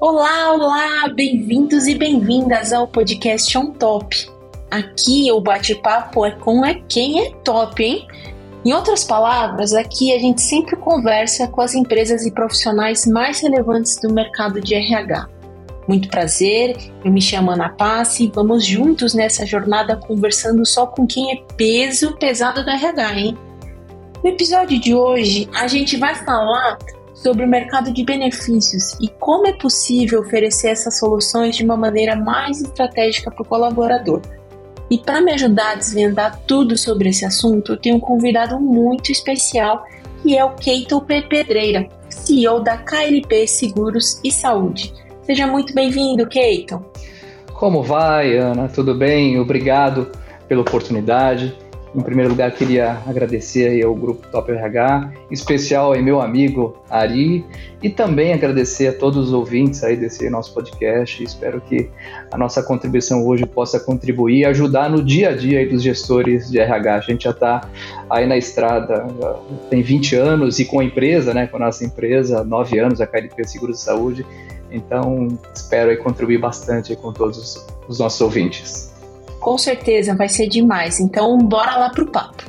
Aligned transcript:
Olá, 0.00 0.54
olá, 0.54 1.08
bem-vindos 1.14 1.86
e 1.86 1.94
bem-vindas 1.94 2.72
ao 2.72 2.88
podcast 2.88 3.58
On 3.58 3.70
Top. 3.72 4.16
Aqui 4.70 5.30
o 5.30 5.42
bate-papo 5.42 6.24
é 6.24 6.30
com 6.30 6.64
é 6.64 6.80
quem 6.88 7.26
é 7.26 7.30
top, 7.44 7.84
hein? 7.84 8.08
Em 8.64 8.72
outras 8.72 9.04
palavras, 9.04 9.74
aqui 9.74 10.14
a 10.14 10.18
gente 10.18 10.40
sempre 10.40 10.74
conversa 10.76 11.46
com 11.48 11.60
as 11.60 11.74
empresas 11.74 12.24
e 12.24 12.30
profissionais 12.30 13.04
mais 13.04 13.40
relevantes 13.40 14.00
do 14.00 14.10
mercado 14.10 14.58
de 14.58 14.74
RH. 14.74 15.28
Muito 15.86 16.08
prazer, 16.08 16.78
eu 17.04 17.12
me 17.12 17.20
chamo 17.20 17.50
Ana 17.50 17.68
Passe 17.68 18.24
e 18.24 18.32
vamos 18.34 18.64
juntos 18.64 19.12
nessa 19.12 19.44
jornada 19.44 19.98
conversando 19.98 20.64
só 20.64 20.86
com 20.86 21.06
quem 21.06 21.30
é 21.30 21.42
peso 21.58 22.16
pesado 22.16 22.64
do 22.64 22.70
RH, 22.70 23.18
hein? 23.18 23.38
No 24.24 24.30
episódio 24.30 24.80
de 24.80 24.94
hoje, 24.94 25.46
a 25.54 25.68
gente 25.68 25.98
vai 25.98 26.14
falar 26.14 26.78
sobre 27.22 27.44
o 27.44 27.48
mercado 27.48 27.92
de 27.92 28.02
benefícios 28.02 28.96
e 29.00 29.08
como 29.08 29.46
é 29.46 29.52
possível 29.52 30.20
oferecer 30.20 30.68
essas 30.68 30.98
soluções 30.98 31.54
de 31.54 31.64
uma 31.64 31.76
maneira 31.76 32.16
mais 32.16 32.62
estratégica 32.62 33.30
para 33.30 33.42
o 33.42 33.46
colaborador. 33.46 34.22
E 34.90 34.98
para 34.98 35.20
me 35.20 35.32
ajudar 35.32 35.72
a 35.72 35.74
desvendar 35.74 36.40
tudo 36.46 36.76
sobre 36.76 37.10
esse 37.10 37.24
assunto, 37.24 37.72
eu 37.72 37.76
tenho 37.76 37.96
um 37.96 38.00
convidado 38.00 38.58
muito 38.58 39.12
especial 39.12 39.84
que 40.22 40.36
é 40.36 40.44
o 40.44 40.54
Keito 40.54 41.00
P. 41.02 41.22
Pedreira, 41.22 41.86
CEO 42.08 42.60
da 42.60 42.76
KLP 42.76 43.46
Seguros 43.46 44.20
e 44.24 44.30
Saúde. 44.30 44.92
Seja 45.22 45.46
muito 45.46 45.74
bem-vindo, 45.74 46.26
Keito. 46.26 46.84
Como 47.52 47.82
vai, 47.82 48.36
Ana? 48.36 48.68
Tudo 48.68 48.94
bem? 48.94 49.38
Obrigado 49.38 50.10
pela 50.48 50.62
oportunidade. 50.62 51.56
Em 51.92 52.02
primeiro 52.02 52.30
lugar, 52.30 52.52
queria 52.52 52.98
agradecer 53.04 53.84
ao 53.84 53.92
Grupo 53.96 54.24
Top 54.28 54.50
RH, 54.50 55.12
em 55.28 55.34
especial 55.34 55.92
ao 55.92 56.00
meu 56.00 56.20
amigo 56.20 56.76
Ari, 56.88 57.44
e 57.82 57.90
também 57.90 58.32
agradecer 58.32 58.86
a 58.86 58.92
todos 58.92 59.28
os 59.28 59.32
ouvintes 59.32 59.82
aí 59.82 59.96
desse 59.96 60.30
nosso 60.30 60.54
podcast. 60.54 61.20
Espero 61.24 61.60
que 61.60 61.90
a 62.30 62.38
nossa 62.38 62.62
contribuição 62.62 63.26
hoje 63.26 63.44
possa 63.44 63.80
contribuir 63.80 64.38
e 64.38 64.44
ajudar 64.44 64.88
no 64.88 65.02
dia 65.02 65.30
a 65.30 65.36
dia 65.36 65.68
dos 65.68 65.82
gestores 65.82 66.48
de 66.48 66.60
RH. 66.60 66.94
A 66.94 67.00
gente 67.00 67.24
já 67.24 67.30
está 67.30 67.68
aí 68.08 68.24
na 68.24 68.36
estrada, 68.36 69.06
tem 69.68 69.82
20 69.82 70.14
anos, 70.14 70.60
e 70.60 70.66
com 70.66 70.78
a 70.78 70.84
empresa, 70.84 71.34
né, 71.34 71.48
com 71.48 71.56
a 71.56 71.60
nossa 71.60 71.84
empresa, 71.84 72.44
9 72.44 72.78
anos, 72.78 73.00
a 73.00 73.06
KLP 73.06 73.48
Seguro 73.48 73.72
de 73.72 73.80
Saúde. 73.80 74.24
Então, 74.70 75.26
espero 75.52 75.90
aí 75.90 75.96
contribuir 75.96 76.38
bastante 76.38 76.94
com 76.94 77.12
todos 77.12 77.66
os 77.88 77.98
nossos 77.98 78.20
ouvintes. 78.20 78.89
Com 79.40 79.56
certeza 79.56 80.14
vai 80.14 80.28
ser 80.28 80.48
demais. 80.48 81.00
Então, 81.00 81.38
bora 81.38 81.76
lá 81.76 81.90
pro 81.90 82.06
papo. 82.10 82.44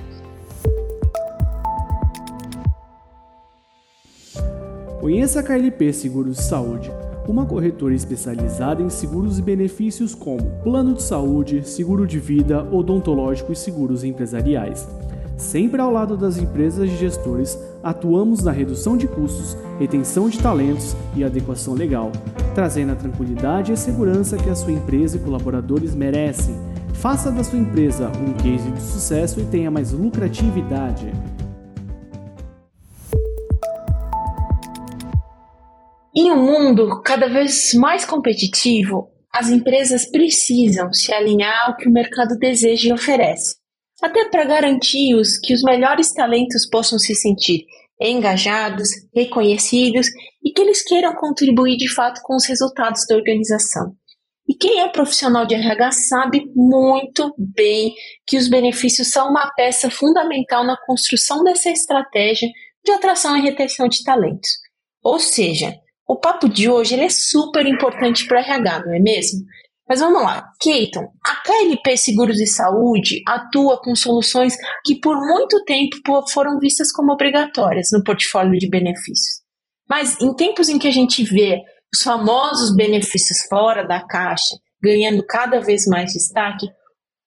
Conheça 5.00 5.40
a 5.40 5.44
KLP 5.44 5.94
Seguros 5.94 6.38
de 6.38 6.44
Saúde, 6.44 6.92
uma 7.28 7.46
corretora 7.46 7.96
especializada 7.96 8.84
em 8.84 8.90
seguros 8.90 9.40
e 9.40 9.42
benefícios 9.42 10.14
como 10.14 10.52
plano 10.64 10.94
de 10.94 11.02
saúde, 11.02 11.68
seguro 11.68 12.06
de 12.06 12.20
vida, 12.20 12.64
odontológico 12.72 13.52
e 13.52 13.56
seguros 13.56 14.04
empresariais. 14.04 14.88
Sempre 15.38 15.82
ao 15.82 15.92
lado 15.92 16.16
das 16.16 16.38
empresas 16.38 16.88
e 16.88 16.96
gestores, 16.98 17.58
atuamos 17.82 18.44
na 18.44 18.52
redução 18.52 18.96
de 18.96 19.08
custos, 19.08 19.58
retenção 19.80 20.30
de 20.30 20.38
talentos 20.38 20.96
e 21.16 21.24
adequação 21.24 21.74
legal, 21.74 22.12
trazendo 22.54 22.92
a 22.92 22.96
tranquilidade 22.96 23.72
e 23.72 23.74
a 23.74 23.78
segurança 23.78 24.38
que 24.38 24.52
a 24.52 24.56
sua 24.56 24.74
empresa 24.74 25.18
e 25.18 25.20
colaboradores 25.20 25.96
merecem 25.96 26.71
Faça 27.02 27.32
da 27.32 27.44
sua 27.44 27.58
empresa 27.58 28.10
um 28.10 28.32
case 28.34 28.70
de 28.70 28.80
sucesso 28.80 29.40
e 29.40 29.46
tenha 29.48 29.72
mais 29.72 29.92
lucratividade. 29.92 31.12
Em 36.16 36.32
um 36.32 36.46
mundo 36.46 37.02
cada 37.02 37.28
vez 37.28 37.74
mais 37.74 38.06
competitivo, 38.06 39.10
as 39.34 39.50
empresas 39.50 40.06
precisam 40.12 40.94
se 40.94 41.12
alinhar 41.12 41.70
ao 41.70 41.76
que 41.76 41.90
o 41.90 41.92
mercado 41.92 42.38
deseja 42.38 42.90
e 42.90 42.94
oferece, 42.94 43.56
até 44.00 44.30
para 44.30 44.46
garantir 44.46 45.16
os, 45.16 45.40
que 45.40 45.56
os 45.56 45.64
melhores 45.64 46.14
talentos 46.14 46.70
possam 46.70 47.00
se 47.00 47.16
sentir 47.16 47.66
engajados, 48.00 48.90
reconhecidos 49.16 50.06
e 50.44 50.52
que 50.52 50.62
eles 50.62 50.84
queiram 50.84 51.16
contribuir 51.16 51.78
de 51.78 51.92
fato 51.92 52.22
com 52.24 52.36
os 52.36 52.46
resultados 52.46 53.08
da 53.10 53.16
organização. 53.16 53.96
E 54.52 54.54
quem 54.54 54.82
é 54.82 54.90
profissional 54.90 55.46
de 55.46 55.56
RH 55.56 55.92
sabe 55.94 56.52
muito 56.54 57.34
bem 57.38 57.94
que 58.28 58.36
os 58.36 58.50
benefícios 58.50 59.10
são 59.10 59.30
uma 59.30 59.50
peça 59.56 59.90
fundamental 59.90 60.66
na 60.66 60.76
construção 60.86 61.42
dessa 61.42 61.70
estratégia 61.70 62.50
de 62.84 62.92
atração 62.92 63.38
e 63.38 63.42
retenção 63.42 63.88
de 63.88 64.04
talentos. 64.04 64.50
Ou 65.02 65.20
seja, 65.20 65.74
o 66.06 66.18
papo 66.18 66.50
de 66.50 66.70
hoje 66.70 67.00
é 67.00 67.08
super 67.08 67.66
importante 67.66 68.28
para 68.28 68.42
RH, 68.42 68.88
não 68.88 68.94
é 68.94 69.00
mesmo? 69.00 69.40
Mas 69.88 70.02
vamos 70.02 70.22
lá, 70.22 70.44
Keiton, 70.60 71.08
a 71.26 71.36
KLP 71.44 71.96
Seguros 71.96 72.42
e 72.42 72.46
Saúde 72.46 73.22
atua 73.26 73.82
com 73.82 73.96
soluções 73.96 74.58
que 74.84 75.00
por 75.00 75.16
muito 75.16 75.64
tempo 75.64 75.96
foram 76.28 76.60
vistas 76.60 76.92
como 76.92 77.14
obrigatórias 77.14 77.88
no 77.94 78.04
portfólio 78.04 78.60
de 78.60 78.70
benefícios. 78.70 79.44
Mas 79.90 80.20
em 80.20 80.36
tempos 80.36 80.68
em 80.68 80.78
que 80.78 80.90
a 80.90 80.92
gente 80.92 81.24
vê 81.24 81.62
os 81.94 82.02
famosos 82.04 82.76
benefícios 82.76 83.44
fora 83.50 83.88
da 83.88 84.00
caixa 84.00 84.56
ganhando 84.82 85.24
cada 85.26 85.60
vez 85.60 85.86
mais 85.86 86.14
destaque, 86.14 86.68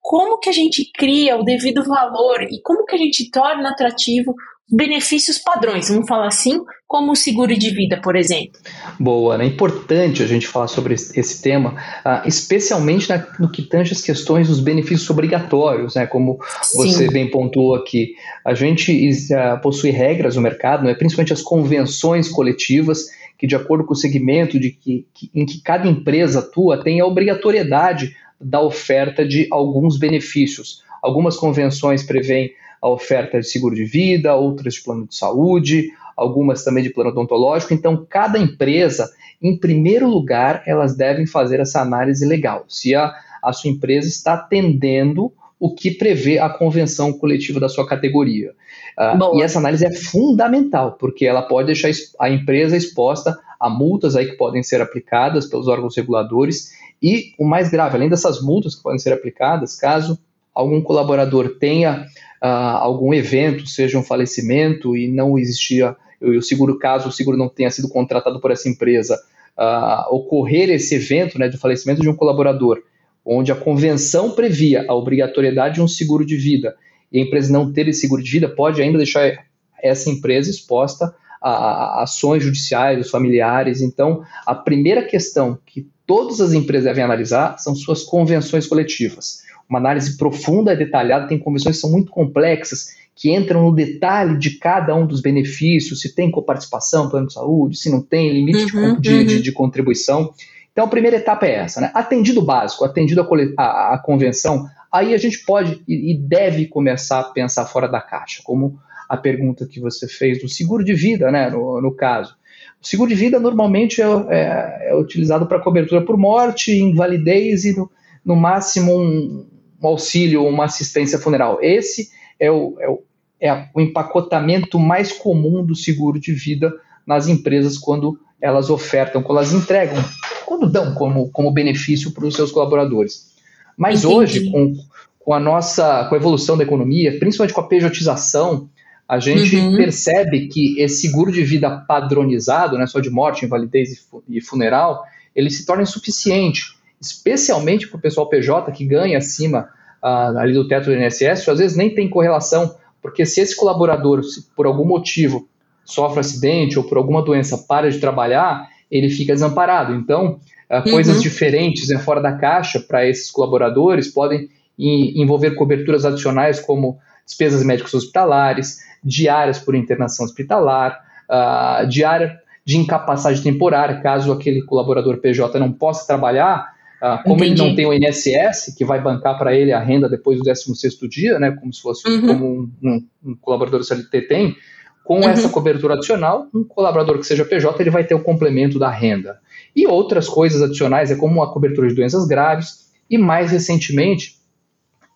como 0.00 0.38
que 0.38 0.50
a 0.50 0.52
gente 0.52 0.90
cria 0.92 1.36
o 1.36 1.44
devido 1.44 1.84
valor 1.84 2.42
e 2.42 2.60
como 2.62 2.84
que 2.84 2.94
a 2.94 2.98
gente 2.98 3.30
torna 3.30 3.70
atrativo 3.70 4.34
benefícios 4.70 5.38
padrões, 5.38 5.88
vamos 5.88 6.08
falar 6.08 6.26
assim, 6.26 6.58
como 6.86 7.12
o 7.12 7.16
seguro 7.16 7.56
de 7.56 7.70
vida, 7.70 8.00
por 8.02 8.16
exemplo. 8.16 8.58
Boa, 8.98 9.40
é 9.42 9.46
importante 9.46 10.22
a 10.22 10.26
gente 10.26 10.46
falar 10.46 10.68
sobre 10.68 10.94
esse 10.94 11.42
tema, 11.42 11.74
uh, 12.04 12.26
especialmente 12.26 13.08
no 13.38 13.50
que 13.50 13.62
tange 13.62 13.92
as 13.92 14.00
questões 14.00 14.48
dos 14.48 14.60
benefícios 14.60 15.08
obrigatórios, 15.10 15.94
né, 15.94 16.06
como 16.06 16.38
Sim. 16.62 16.78
você 16.78 17.10
bem 17.10 17.30
pontuou 17.30 17.74
aqui. 17.74 18.14
A 18.44 18.54
gente 18.54 18.92
uh, 19.10 19.60
possui 19.60 19.90
regras 19.90 20.36
no 20.36 20.42
mercado, 20.42 20.84
né, 20.84 20.94
principalmente 20.94 21.32
as 21.32 21.42
convenções 21.42 22.28
coletivas, 22.28 23.06
que 23.44 23.46
de 23.46 23.56
acordo 23.56 23.84
com 23.84 23.92
o 23.92 23.96
segmento 23.96 24.58
de 24.58 24.70
que, 24.70 25.06
que, 25.12 25.30
em 25.34 25.44
que 25.44 25.60
cada 25.60 25.86
empresa 25.86 26.38
atua, 26.38 26.82
tem 26.82 26.98
a 26.98 27.06
obrigatoriedade 27.06 28.16
da 28.40 28.60
oferta 28.60 29.26
de 29.26 29.46
alguns 29.50 29.98
benefícios. 29.98 30.82
Algumas 31.02 31.36
convenções 31.36 32.02
prevêem 32.02 32.52
a 32.80 32.88
oferta 32.88 33.38
de 33.38 33.46
seguro 33.46 33.74
de 33.74 33.84
vida, 33.84 34.34
outras 34.34 34.74
de 34.74 34.82
plano 34.82 35.06
de 35.06 35.14
saúde, 35.14 35.90
algumas 36.16 36.64
também 36.64 36.82
de 36.82 36.88
plano 36.88 37.10
odontológico. 37.10 37.74
Então, 37.74 38.06
cada 38.08 38.38
empresa, 38.38 39.10
em 39.42 39.58
primeiro 39.58 40.08
lugar, 40.08 40.62
elas 40.66 40.96
devem 40.96 41.26
fazer 41.26 41.60
essa 41.60 41.82
análise 41.82 42.26
legal. 42.26 42.64
Se 42.66 42.94
a, 42.94 43.12
a 43.42 43.52
sua 43.52 43.70
empresa 43.70 44.08
está 44.08 44.34
atendendo 44.34 45.30
o 45.60 45.74
que 45.74 45.90
prevê 45.90 46.38
a 46.38 46.48
convenção 46.48 47.12
coletiva 47.12 47.60
da 47.60 47.68
sua 47.68 47.86
categoria. 47.86 48.52
Uh, 48.98 49.38
e 49.38 49.42
essa 49.42 49.58
análise 49.58 49.84
é 49.84 49.92
fundamental, 49.92 50.92
porque 50.92 51.26
ela 51.26 51.42
pode 51.42 51.66
deixar 51.66 51.90
a 52.20 52.30
empresa 52.30 52.76
exposta 52.76 53.38
a 53.58 53.68
multas 53.68 54.14
aí 54.14 54.26
que 54.26 54.36
podem 54.36 54.62
ser 54.62 54.80
aplicadas 54.80 55.46
pelos 55.46 55.66
órgãos 55.66 55.96
reguladores. 55.96 56.72
E 57.02 57.32
o 57.38 57.44
mais 57.44 57.70
grave, 57.70 57.96
além 57.96 58.08
dessas 58.08 58.40
multas 58.40 58.74
que 58.74 58.82
podem 58.82 58.98
ser 58.98 59.12
aplicadas, 59.12 59.76
caso 59.76 60.18
algum 60.54 60.80
colaborador 60.80 61.56
tenha 61.58 62.06
uh, 62.42 62.46
algum 62.46 63.12
evento, 63.12 63.66
seja 63.66 63.98
um 63.98 64.02
falecimento 64.02 64.96
e 64.96 65.08
não 65.08 65.38
existia 65.38 65.96
o 66.20 66.42
seguro 66.42 66.78
caso 66.78 67.08
o 67.08 67.12
seguro 67.12 67.36
não 67.36 67.48
tenha 67.48 67.70
sido 67.70 67.88
contratado 67.88 68.40
por 68.40 68.50
essa 68.50 68.68
empresa, 68.68 69.20
uh, 69.58 70.14
ocorrer 70.14 70.70
esse 70.70 70.94
evento 70.94 71.38
né, 71.38 71.48
de 71.48 71.58
falecimento 71.58 72.00
de 72.00 72.08
um 72.08 72.16
colaborador, 72.16 72.82
onde 73.24 73.52
a 73.52 73.56
convenção 73.56 74.30
previa 74.30 74.84
a 74.88 74.94
obrigatoriedade 74.94 75.76
de 75.76 75.82
um 75.82 75.88
seguro 75.88 76.24
de 76.24 76.36
vida 76.36 76.74
e 77.14 77.18
a 77.20 77.22
empresa 77.22 77.50
não 77.50 77.72
ter 77.72 77.88
esse 77.88 78.00
seguro 78.00 78.22
de 78.22 78.30
vida, 78.30 78.48
pode 78.48 78.82
ainda 78.82 78.98
deixar 78.98 79.46
essa 79.82 80.10
empresa 80.10 80.50
exposta 80.50 81.14
a, 81.40 81.50
a 81.50 82.02
ações 82.02 82.42
judiciais 82.42 82.98
dos 82.98 83.10
familiares. 83.10 83.80
Então, 83.80 84.22
a 84.44 84.54
primeira 84.54 85.02
questão 85.02 85.58
que 85.64 85.88
todas 86.06 86.40
as 86.40 86.52
empresas 86.52 86.84
devem 86.84 87.04
analisar 87.04 87.56
são 87.58 87.74
suas 87.74 88.02
convenções 88.02 88.66
coletivas 88.66 89.44
uma 89.68 89.78
análise 89.78 90.16
profunda 90.16 90.72
e 90.72 90.76
detalhada, 90.76 91.26
tem 91.26 91.38
convenções 91.38 91.76
que 91.76 91.80
são 91.80 91.90
muito 91.90 92.10
complexas, 92.10 92.94
que 93.14 93.34
entram 93.34 93.64
no 93.64 93.74
detalhe 93.74 94.38
de 94.38 94.58
cada 94.58 94.94
um 94.94 95.06
dos 95.06 95.20
benefícios, 95.20 96.00
se 96.00 96.14
tem 96.14 96.30
coparticipação, 96.30 97.08
plano 97.08 97.28
de 97.28 97.34
saúde, 97.34 97.78
se 97.78 97.90
não 97.90 98.00
tem, 98.02 98.32
limite 98.32 98.76
uhum, 98.76 99.00
de, 99.00 99.12
uhum. 99.12 99.24
de, 99.24 99.42
de, 99.42 99.52
contribuição. 99.52 100.32
Então, 100.72 100.84
a 100.84 100.88
primeira 100.88 101.16
etapa 101.16 101.46
é 101.46 101.54
essa, 101.54 101.80
né? 101.80 101.90
Atendido 101.94 102.40
o 102.40 102.44
básico, 102.44 102.84
atendido 102.84 103.20
a, 103.20 103.62
a, 103.62 103.94
a, 103.94 103.98
convenção, 103.98 104.66
aí 104.94 105.12
a 105.12 105.18
gente 105.18 105.44
pode 105.44 105.82
e, 105.88 106.16
deve 106.16 106.66
começar 106.68 107.18
a 107.18 107.24
pensar 107.24 107.66
fora 107.66 107.88
da 107.88 108.00
caixa, 108.00 108.40
como 108.44 108.78
a 109.08 109.16
pergunta 109.16 109.66
que 109.66 109.80
você 109.80 110.06
fez 110.06 110.40
do 110.40 110.48
seguro 110.48 110.84
de 110.84 110.94
vida, 110.94 111.32
né, 111.32 111.50
no, 111.50 111.80
no 111.82 111.92
caso. 111.92 112.36
O 112.80 112.86
seguro 112.86 113.10
de 113.10 113.16
vida 113.16 113.40
normalmente 113.40 114.00
é, 114.00 114.04
é, 114.04 114.90
é 114.90 114.96
utilizado 114.96 115.46
para 115.46 115.60
cobertura 115.60 116.02
por 116.02 116.16
morte, 116.16 116.78
invalidez 116.78 117.64
e, 117.64 117.76
no, 117.76 117.90
no 118.24 118.36
máximo, 118.36 118.96
um, 118.96 119.44
um 119.82 119.86
auxílio 119.88 120.44
ou 120.44 120.48
uma 120.48 120.66
assistência 120.66 121.18
funeral. 121.18 121.58
Esse 121.60 122.10
é 122.38 122.48
o, 122.48 122.76
é 122.78 122.88
o, 122.88 123.02
é 123.40 123.68
o 123.74 123.80
empacotamento 123.80 124.78
mais 124.78 125.12
comum 125.12 125.66
do 125.66 125.74
seguro 125.74 126.20
de 126.20 126.32
vida 126.32 126.72
nas 127.04 127.26
empresas 127.26 127.76
quando 127.76 128.16
elas 128.40 128.70
ofertam, 128.70 129.24
quando 129.24 129.38
elas 129.38 129.52
entregam, 129.52 130.02
quando 130.46 130.70
dão 130.70 130.94
como, 130.94 131.30
como 131.32 131.50
benefício 131.50 132.12
para 132.12 132.26
os 132.26 132.36
seus 132.36 132.52
colaboradores. 132.52 133.33
Mas 133.76 134.04
Entendi. 134.04 134.14
hoje, 134.14 134.50
com, 134.50 134.74
com 135.18 135.32
a 135.32 135.40
nossa 135.40 136.04
com 136.08 136.14
a 136.14 136.18
evolução 136.18 136.56
da 136.56 136.64
economia, 136.64 137.18
principalmente 137.18 137.54
com 137.54 137.60
a 137.60 137.68
pejotização, 137.68 138.68
a 139.08 139.18
gente 139.18 139.56
uhum. 139.56 139.76
percebe 139.76 140.48
que 140.48 140.80
esse 140.80 141.02
seguro 141.02 141.30
de 141.30 141.44
vida 141.44 141.70
padronizado, 141.86 142.78
né, 142.78 142.86
só 142.86 143.00
de 143.00 143.10
morte, 143.10 143.44
invalidez 143.44 144.06
e 144.28 144.40
funeral, 144.40 145.04
ele 145.34 145.50
se 145.50 145.66
torna 145.66 145.82
insuficiente, 145.82 146.76
especialmente 147.00 147.86
para 147.86 147.98
o 147.98 148.00
pessoal 148.00 148.28
PJ 148.28 148.72
que 148.72 148.84
ganha 148.84 149.18
acima 149.18 149.68
uh, 150.02 150.38
ali 150.38 150.54
do 150.54 150.66
teto 150.66 150.86
do 150.86 150.94
INSS, 150.94 151.48
às 151.48 151.58
vezes 151.58 151.76
nem 151.76 151.94
tem 151.94 152.08
correlação, 152.08 152.76
porque 153.02 153.26
se 153.26 153.40
esse 153.40 153.54
colaborador, 153.54 154.22
se 154.24 154.48
por 154.56 154.66
algum 154.66 154.86
motivo, 154.86 155.46
sofre 155.84 156.20
acidente 156.20 156.78
ou 156.78 156.84
por 156.84 156.96
alguma 156.96 157.22
doença 157.22 157.58
para 157.58 157.90
de 157.90 157.98
trabalhar, 157.98 158.68
ele 158.90 159.10
fica 159.10 159.34
desamparado. 159.34 159.94
Então, 159.94 160.40
uh, 160.70 160.76
uhum. 160.76 160.82
coisas 160.82 161.22
diferentes 161.22 161.88
né, 161.88 161.98
fora 161.98 162.20
da 162.20 162.32
caixa 162.32 162.80
para 162.80 163.06
esses 163.06 163.30
colaboradores 163.30 164.08
podem 164.08 164.48
envolver 164.76 165.52
coberturas 165.52 166.04
adicionais 166.04 166.58
como 166.58 166.98
despesas 167.24 167.64
médicas 167.64 167.94
hospitalares, 167.94 168.78
diárias 169.02 169.58
por 169.58 169.74
internação 169.74 170.24
hospitalar, 170.24 171.00
uh, 171.30 171.86
diária 171.86 172.38
de 172.64 172.78
incapacidade 172.78 173.42
temporária, 173.42 174.00
caso 174.00 174.32
aquele 174.32 174.62
colaborador 174.62 175.18
PJ 175.18 175.58
não 175.58 175.70
possa 175.70 176.06
trabalhar, 176.06 176.72
uh, 177.02 177.22
como 177.22 177.44
Entendi. 177.44 177.60
ele 177.60 177.68
não 177.68 177.76
tem 177.76 177.86
o 177.86 177.92
INSS, 177.92 178.74
que 178.76 178.84
vai 178.84 179.00
bancar 179.00 179.38
para 179.38 179.54
ele 179.54 179.72
a 179.72 179.80
renda 179.80 180.08
depois 180.08 180.38
do 180.38 180.44
16º 180.44 181.08
dia, 181.08 181.38
né, 181.38 181.50
como 181.52 181.72
se 181.72 181.82
fosse 181.82 182.08
uhum. 182.08 182.26
como 182.26 182.46
um, 182.46 182.70
um, 182.82 183.06
um, 183.26 183.36
colaborador 183.36 183.80
do 183.80 183.84
CLT 183.84 184.22
tem, 184.22 184.56
com 185.04 185.20
uhum. 185.20 185.28
essa 185.28 185.48
cobertura 185.50 185.94
adicional, 185.94 186.48
um 186.52 186.64
colaborador 186.64 187.18
que 187.18 187.26
seja 187.26 187.44
PJ, 187.44 187.80
ele 187.80 187.90
vai 187.90 188.04
ter 188.04 188.14
o 188.14 188.22
complemento 188.22 188.78
da 188.78 188.90
renda. 188.90 189.38
E 189.76 189.86
outras 189.86 190.28
coisas 190.28 190.62
adicionais, 190.62 191.10
é 191.10 191.16
como 191.16 191.42
a 191.42 191.52
cobertura 191.52 191.88
de 191.88 191.94
doenças 191.94 192.26
graves, 192.26 192.90
e 193.08 193.18
mais 193.18 193.50
recentemente, 193.50 194.38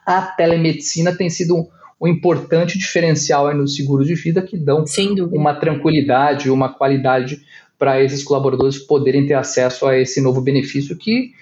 a 0.07 0.21
telemedicina 0.23 1.15
tem 1.15 1.31
sido 1.31 1.57
um, 1.57 1.67
um 2.01 2.07
importante 2.07 2.79
diferencial 2.79 3.53
nos 3.55 3.77
seguros 3.77 4.07
de 4.07 4.15
vida 4.15 4.43
que 4.43 4.59
dão 4.59 4.85
uma 5.33 5.55
tranquilidade, 5.55 6.51
uma 6.51 6.69
qualidade 6.73 7.41
para 7.79 8.03
esses 8.03 8.23
colaboradores 8.23 8.79
poderem 8.79 9.27
ter 9.27 9.35
acesso 9.35 9.87
a 9.87 9.97
esse 9.97 10.21
novo 10.21 10.41
benefício 10.41 10.97
que 10.99 11.33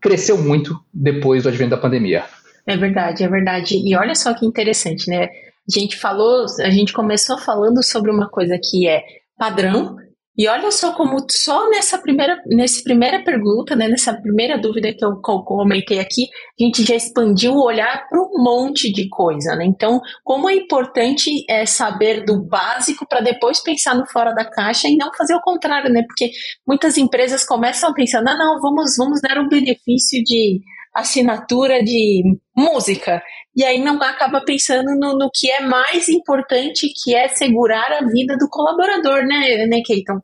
cresceu 0.00 0.38
muito 0.38 0.78
depois 0.92 1.42
do 1.42 1.48
advento 1.48 1.70
da 1.70 1.76
pandemia. 1.76 2.24
É 2.66 2.76
verdade, 2.76 3.24
é 3.24 3.28
verdade. 3.28 3.76
E 3.76 3.96
olha 3.96 4.14
só 4.14 4.34
que 4.34 4.44
interessante, 4.44 5.08
né? 5.08 5.28
A 5.68 5.78
gente 5.78 5.96
falou, 5.96 6.46
a 6.60 6.70
gente 6.70 6.92
começou 6.92 7.38
falando 7.38 7.82
sobre 7.82 8.10
uma 8.10 8.28
coisa 8.28 8.58
que 8.62 8.88
é 8.88 9.02
padrão, 9.36 9.96
e 10.38 10.46
olha 10.48 10.70
só 10.70 10.92
como 10.92 11.16
só 11.30 11.70
nessa 11.70 11.96
primeira, 11.96 12.38
nessa 12.46 12.82
primeira 12.82 13.24
pergunta, 13.24 13.74
né, 13.74 13.88
nessa 13.88 14.12
primeira 14.12 14.58
dúvida 14.58 14.92
que 14.92 15.02
eu 15.02 15.16
comentei 15.22 15.98
aqui, 15.98 16.24
a 16.60 16.62
gente 16.62 16.84
já 16.84 16.94
expandiu 16.94 17.54
o 17.54 17.64
olhar 17.64 18.06
para 18.06 18.20
um 18.20 18.42
monte 18.42 18.92
de 18.92 19.08
coisa, 19.08 19.56
né? 19.56 19.64
Então, 19.64 19.98
como 20.22 20.50
é 20.50 20.54
importante 20.54 21.30
é 21.48 21.64
saber 21.64 22.22
do 22.26 22.44
básico 22.46 23.06
para 23.08 23.22
depois 23.22 23.62
pensar 23.62 23.94
no 23.94 24.06
fora 24.06 24.34
da 24.34 24.44
caixa 24.44 24.88
e 24.88 24.96
não 24.96 25.10
fazer 25.16 25.34
o 25.34 25.40
contrário, 25.40 25.90
né? 25.90 26.02
Porque 26.06 26.30
muitas 26.68 26.98
empresas 26.98 27.42
começam 27.42 27.94
pensando, 27.94 28.28
ah, 28.28 28.36
não, 28.36 28.60
vamos, 28.60 28.94
vamos 28.98 29.22
dar 29.22 29.38
um 29.38 29.48
benefício 29.48 30.22
de 30.22 30.60
assinatura 30.96 31.82
de 31.82 32.22
música 32.56 33.22
e 33.54 33.64
aí 33.64 33.82
não 33.82 34.00
acaba 34.02 34.42
pensando 34.44 34.98
no, 34.98 35.16
no, 35.16 35.30
que 35.32 35.50
é 35.50 35.60
mais 35.60 36.08
importante, 36.08 36.92
que 37.02 37.14
é 37.14 37.28
segurar 37.28 37.90
a 37.90 38.06
vida 38.06 38.36
do 38.36 38.48
colaborador, 38.50 39.26
né, 39.26 39.66
né, 39.66 39.80
Keiton? 39.84 40.20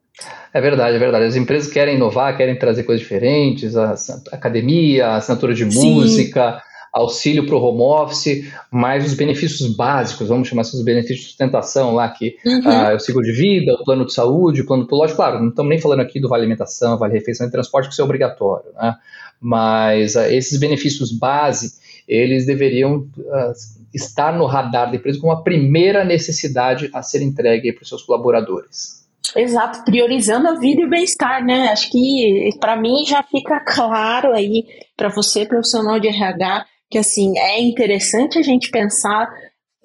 É 0.53 0.61
verdade, 0.61 0.97
é 0.97 0.99
verdade. 0.99 1.25
As 1.25 1.37
empresas 1.37 1.73
querem 1.73 1.97
inovar, 1.97 2.37
querem 2.37 2.59
trazer 2.59 2.85
coisas 2.85 3.03
diferentes, 3.03 3.75
a, 3.77 3.93
a 3.93 4.37
academia, 4.37 5.09
a 5.09 5.17
assinatura 5.17 5.55
de 5.55 5.65
música, 5.65 6.53
Sim. 6.53 6.59
auxílio 6.93 7.47
para 7.47 7.57
o 7.57 7.63
home 7.63 7.83
office, 7.83 8.53
mas 8.71 9.07
os 9.07 9.15
benefícios 9.15 9.75
básicos, 9.75 10.29
vamos 10.29 10.47
chamar 10.47 10.61
assim, 10.61 10.77
os 10.77 10.85
benefícios 10.85 11.21
de 11.21 11.27
sustentação 11.29 11.95
lá, 11.95 12.11
que 12.11 12.37
uhum. 12.45 12.61
uh, 12.61 12.97
o 12.97 13.01
seguro 13.01 13.25
de 13.25 13.33
vida, 13.33 13.73
o 13.75 13.85
plano 13.85 14.05
de 14.05 14.13
saúde, 14.13 14.61
o 14.61 14.67
plano 14.67 14.87
lógico, 14.91 15.17
claro, 15.17 15.41
não 15.41 15.49
estamos 15.49 15.71
nem 15.71 15.81
falando 15.81 16.01
aqui 16.01 16.21
do 16.21 16.29
vale 16.29 16.43
alimentação, 16.43 16.99
vale 16.99 17.15
refeição 17.15 17.47
e 17.47 17.51
transporte, 17.51 17.89
que 17.89 17.93
isso 17.95 18.03
é 18.03 18.05
obrigatório, 18.05 18.73
né? 18.75 18.95
Mas 19.43 20.15
uh, 20.15 20.21
esses 20.21 20.59
benefícios 20.59 21.11
base, 21.11 21.73
eles 22.07 22.47
deveriam 22.47 22.99
uh, 23.19 23.53
estar 23.93 24.33
no 24.33 24.47
radar 24.47 24.91
da 24.91 24.97
empresa 24.97 25.21
como 25.21 25.33
a 25.33 25.43
primeira 25.43 26.05
necessidade 26.05 26.89
a 26.95 27.03
ser 27.03 27.23
entregue 27.23 27.73
para 27.73 27.83
os 27.83 27.89
seus 27.89 28.03
colaboradores. 28.03 29.03
Exato, 29.37 29.85
priorizando 29.85 30.49
a 30.49 30.59
vida 30.59 30.83
e 30.83 30.85
o 30.85 30.91
bem-estar, 30.91 31.45
né? 31.45 31.69
Acho 31.69 31.91
que 31.91 32.51
para 32.61 32.77
mim 32.77 33.05
já 33.07 33.23
fica 33.23 33.61
claro 33.61 34.33
aí 34.33 34.65
para 34.97 35.09
você, 35.09 35.47
profissional 35.47 35.99
de 35.99 36.09
RH, 36.09 36.67
que 36.91 36.99
assim 36.99 37.39
é 37.39 37.61
interessante 37.61 38.39
a 38.39 38.43
gente 38.43 38.71
pensar 38.71 39.29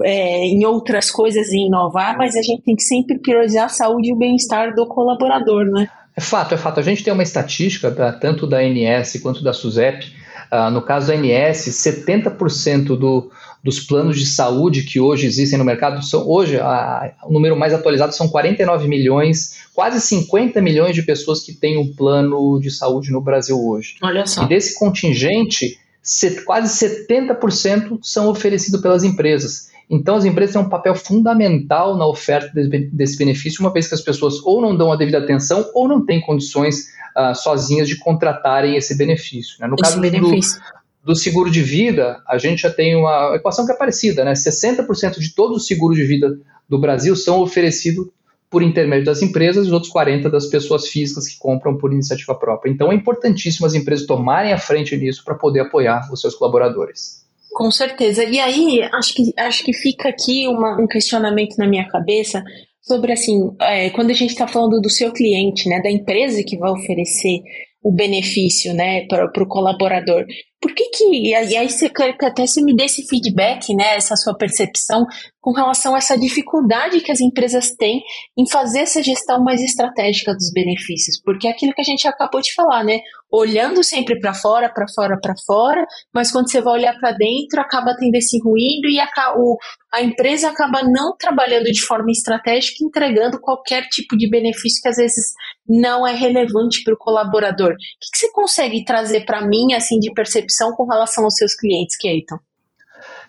é, 0.03 0.45
em 0.45 0.65
outras 0.65 1.09
coisas 1.09 1.47
e 1.51 1.65
inovar, 1.65 2.17
mas 2.17 2.35
a 2.35 2.41
gente 2.41 2.63
tem 2.63 2.75
que 2.75 2.83
sempre 2.83 3.19
priorizar 3.19 3.65
a 3.65 3.69
saúde 3.69 4.09
e 4.09 4.13
o 4.13 4.17
bem-estar 4.17 4.75
do 4.75 4.85
colaborador, 4.87 5.65
né? 5.65 5.87
É 6.17 6.21
fato, 6.21 6.55
é 6.55 6.57
fato. 6.57 6.79
A 6.79 6.83
gente 6.83 7.03
tem 7.03 7.13
uma 7.13 7.23
estatística, 7.23 7.91
tanto 8.19 8.47
da 8.47 8.57
ANS 8.57 9.19
quanto 9.21 9.43
da 9.43 9.53
SUSEP, 9.53 10.11
Uh, 10.51 10.71
no 10.71 10.81
caso 10.81 11.07
da 11.07 11.13
ANS, 11.13 11.67
70% 11.67 12.97
do, 12.97 13.29
dos 13.61 13.81
planos 13.81 14.17
de 14.17 14.25
saúde 14.25 14.83
que 14.83 14.97
hoje 14.97 15.27
existem 15.27 15.59
no 15.59 15.65
mercado 15.65 16.01
são 16.05 16.25
hoje 16.25 16.57
a, 16.57 17.13
o 17.25 17.33
número 17.33 17.57
mais 17.57 17.73
atualizado 17.73 18.15
são 18.15 18.29
49 18.29 18.87
milhões, 18.87 19.57
quase 19.73 19.99
50 19.99 20.61
milhões 20.61 20.95
de 20.95 21.03
pessoas 21.03 21.41
que 21.41 21.53
têm 21.53 21.77
um 21.77 21.93
plano 21.93 22.61
de 22.61 22.71
saúde 22.71 23.11
no 23.11 23.19
Brasil 23.19 23.59
hoje. 23.61 23.95
Olha 24.01 24.25
só. 24.25 24.43
E 24.43 24.47
desse 24.47 24.79
contingente, 24.79 25.77
set, 26.01 26.41
quase 26.45 26.85
70% 26.85 27.99
são 28.01 28.29
oferecidos 28.29 28.79
pelas 28.79 29.03
empresas. 29.03 29.69
Então, 29.89 30.15
as 30.15 30.25
empresas 30.25 30.53
têm 30.53 30.61
um 30.61 30.69
papel 30.69 30.95
fundamental 30.95 31.95
na 31.95 32.05
oferta 32.05 32.51
desse 32.91 33.17
benefício, 33.17 33.61
uma 33.61 33.71
vez 33.71 33.87
que 33.87 33.93
as 33.93 34.01
pessoas 34.01 34.35
ou 34.43 34.61
não 34.61 34.75
dão 34.75 34.91
a 34.91 34.97
devida 34.97 35.19
atenção 35.19 35.65
ou 35.73 35.87
não 35.87 36.05
têm 36.05 36.19
condições 36.19 36.87
uh, 37.15 37.33
sozinhas 37.33 37.87
de 37.87 37.97
contratarem 37.97 38.75
esse 38.75 38.97
benefício. 38.97 39.55
Né? 39.59 39.67
No 39.67 39.75
esse 39.75 39.83
caso 39.83 40.01
benefício. 40.01 40.59
Do, 41.01 41.13
do, 41.13 41.15
seguro 41.15 41.49
de 41.49 41.61
vida, 41.61 42.21
a 42.27 42.37
gente 42.37 42.63
já 42.63 42.69
tem 42.69 42.97
uma 42.97 43.35
equação 43.35 43.65
que 43.65 43.71
é 43.71 43.75
parecida, 43.75 44.25
né? 44.25 44.33
60% 44.33 45.19
de 45.19 45.33
todos 45.33 45.57
os 45.57 45.67
seguros 45.67 45.95
de 45.95 46.03
vida 46.03 46.37
do 46.67 46.77
Brasil 46.77 47.15
são 47.15 47.39
oferecidos 47.39 48.07
por 48.49 48.61
intermédio 48.61 49.05
das 49.05 49.21
empresas 49.21 49.65
e 49.65 49.67
os 49.67 49.73
outros 49.73 49.91
40% 49.91 50.29
das 50.29 50.47
pessoas 50.47 50.87
físicas 50.87 51.27
que 51.27 51.37
compram 51.37 51.77
por 51.77 51.91
iniciativa 51.91 52.35
própria. 52.35 52.69
Então 52.69 52.91
é 52.91 52.95
importantíssimo 52.95 53.65
as 53.65 53.73
empresas 53.73 54.05
tomarem 54.05 54.53
a 54.53 54.57
frente 54.57 54.95
nisso 54.95 55.23
para 55.23 55.35
poder 55.35 55.61
apoiar 55.61 56.09
os 56.11 56.21
seus 56.21 56.35
colaboradores. 56.35 57.26
Com 57.57 57.71
certeza. 57.71 58.23
E 58.23 58.39
aí, 58.39 58.83
acho 58.93 59.15
que, 59.15 59.33
acho 59.35 59.63
que 59.63 59.73
fica 59.73 60.09
aqui 60.09 60.47
uma, 60.47 60.79
um 60.79 60.85
questionamento 60.85 61.57
na 61.57 61.65
minha 61.65 61.87
cabeça 61.87 62.43
sobre, 62.79 63.11
assim, 63.11 63.49
é, 63.59 63.89
quando 63.89 64.11
a 64.11 64.13
gente 64.13 64.29
está 64.29 64.47
falando 64.47 64.79
do 64.79 64.91
seu 64.91 65.11
cliente, 65.11 65.67
né, 65.67 65.81
da 65.81 65.89
empresa 65.89 66.43
que 66.43 66.55
vai 66.55 66.69
oferecer 66.69 67.39
o 67.81 67.91
benefício, 67.91 68.75
né, 68.75 69.07
para 69.07 69.43
o 69.43 69.47
colaborador. 69.47 70.23
Por 70.59 70.73
que 70.73 70.89
que, 70.89 71.29
e 71.29 71.35
aí 71.35 71.69
você 71.69 71.87
quer 71.87 72.17
que 72.17 72.25
até 72.25 72.47
você 72.47 72.63
me 72.63 72.75
dê 72.75 72.85
esse 72.85 73.07
feedback, 73.07 73.75
né, 73.75 73.95
essa 73.95 74.15
sua 74.15 74.35
percepção 74.35 75.05
com 75.39 75.51
relação 75.51 75.95
a 75.95 75.99
essa 75.99 76.17
dificuldade 76.17 76.99
que 76.99 77.11
as 77.11 77.21
empresas 77.21 77.71
têm 77.71 78.01
em 78.37 78.49
fazer 78.49 78.79
essa 78.79 79.01
gestão 79.01 79.43
mais 79.43 79.61
estratégica 79.61 80.33
dos 80.33 80.51
benefícios, 80.51 81.21
porque 81.23 81.47
é 81.47 81.51
aquilo 81.51 81.73
que 81.73 81.81
a 81.81 81.85
gente 81.85 82.07
acabou 82.07 82.41
de 82.41 82.53
falar, 82.53 82.83
né, 82.83 82.99
olhando 83.31 83.83
sempre 83.83 84.19
para 84.19 84.33
fora, 84.33 84.69
para 84.73 84.85
fora, 84.93 85.17
para 85.21 85.35
fora, 85.45 85.85
mas 86.13 86.31
quando 86.31 86.49
você 86.49 86.59
vai 86.59 86.73
olhar 86.73 86.99
para 86.99 87.11
dentro, 87.11 87.61
acaba 87.61 87.95
tendo 87.97 88.15
esse 88.15 88.39
ruído 88.41 88.89
e 88.89 88.99
a, 88.99 89.07
o, 89.37 89.57
a 89.93 90.01
empresa 90.01 90.49
acaba 90.49 90.81
não 90.83 91.15
trabalhando 91.17 91.65
de 91.65 91.81
forma 91.81 92.11
estratégica, 92.11 92.83
entregando 92.83 93.39
qualquer 93.39 93.87
tipo 93.89 94.17
de 94.17 94.29
benefício 94.29 94.81
que 94.81 94.89
às 94.89 94.97
vezes 94.97 95.33
não 95.67 96.07
é 96.07 96.13
relevante 96.13 96.83
para 96.83 96.93
o 96.93 96.97
colaborador. 96.97 97.71
O 97.71 97.75
que, 97.75 98.11
que, 98.11 98.17
você 98.17 98.31
consegue 98.31 98.85
trazer 98.85 99.25
para 99.25 99.45
mim, 99.45 99.73
assim, 99.73 99.99
de 99.99 100.11
percepção 100.13 100.46
com 100.75 100.85
relação 100.85 101.23
aos 101.23 101.35
seus 101.35 101.55
clientes, 101.55 101.97
Keiton? 101.97 102.37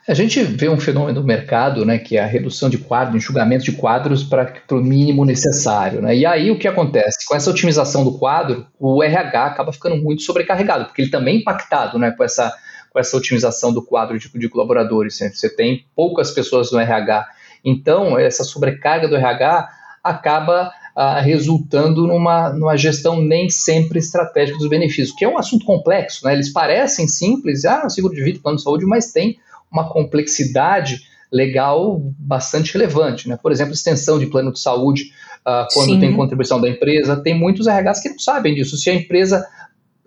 A 0.09 0.15
gente 0.15 0.43
vê 0.43 0.71
um 0.71 0.81
fenômeno 0.81 1.21
no 1.21 1.27
mercado, 1.27 1.85
né, 1.85 1.99
que 1.99 2.17
é 2.17 2.23
a 2.23 2.27
redução 2.27 2.71
de 2.71 2.79
quadros, 2.79 3.15
enxugamento 3.15 3.63
de 3.63 3.73
quadros 3.73 4.25
para 4.25 4.51
o 4.71 4.77
mínimo 4.77 5.23
necessário. 5.23 6.01
Né? 6.01 6.17
E 6.17 6.25
aí 6.25 6.51
o 6.51 6.59
que 6.59 6.67
acontece? 6.67 7.27
Com 7.27 7.37
essa 7.37 7.51
otimização 7.51 8.05
do 8.05 8.19
quadro, 8.19 8.67
o 8.79 9.03
RH 9.03 9.45
acaba 9.45 9.71
ficando 9.71 9.97
muito 9.97 10.23
sobrecarregado, 10.23 10.87
porque 10.87 11.03
ele 11.03 11.11
também 11.11 11.37
é 11.37 11.41
impactado 11.41 11.99
né, 11.99 12.11
com, 12.11 12.25
essa, 12.25 12.55
com 12.91 12.99
essa 12.99 13.15
otimização 13.19 13.71
do 13.71 13.85
quadro 13.85 14.19
de, 14.19 14.31
de 14.33 14.49
colaboradores. 14.49 15.21
Né? 15.21 15.29
Você 15.29 15.55
tem 15.55 15.85
poucas 15.95 16.31
pessoas 16.31 16.73
no 16.73 16.81
RH. 16.81 17.29
Então, 17.63 18.19
essa 18.19 18.45
sobrecarga 18.45 19.09
do 19.09 19.17
RH 19.17 19.69
acaba 20.03 20.73
ah, 21.01 21.21
resultando 21.21 22.09
numa, 22.09 22.53
numa 22.53 22.77
gestão 22.77 23.23
nem 23.23 23.49
sempre 23.49 24.01
estratégica 24.01 24.59
dos 24.59 24.69
benefícios, 24.69 25.15
que 25.17 25.25
é 25.25 25.29
um 25.29 25.39
assunto 25.39 25.65
complexo. 25.65 26.27
Né? 26.27 26.33
Eles 26.33 26.53
parecem 26.53 27.07
simples, 27.07 27.65
ah, 27.65 27.89
seguro 27.89 28.13
de 28.13 28.21
vida, 28.21 28.41
plano 28.43 28.57
de 28.57 28.65
saúde, 28.65 28.85
mas 28.85 29.13
tem 29.13 29.39
uma 29.71 29.89
complexidade 29.89 31.03
legal 31.31 32.01
bastante 32.19 32.73
relevante. 32.73 33.29
Né? 33.29 33.39
Por 33.41 33.53
exemplo, 33.53 33.75
extensão 33.75 34.19
de 34.19 34.27
plano 34.27 34.53
de 34.53 34.59
saúde 34.59 35.13
uh, 35.47 35.73
quando 35.73 35.91
Sim. 35.91 36.01
tem 36.01 36.17
contribuição 36.17 36.61
da 36.61 36.69
empresa. 36.69 37.15
Tem 37.23 37.33
muitos 37.33 37.69
RHs 37.69 38.01
que 38.01 38.09
não 38.09 38.19
sabem 38.19 38.57
disso. 38.57 38.77
Se 38.77 38.91
a 38.91 38.95
empresa 38.95 39.47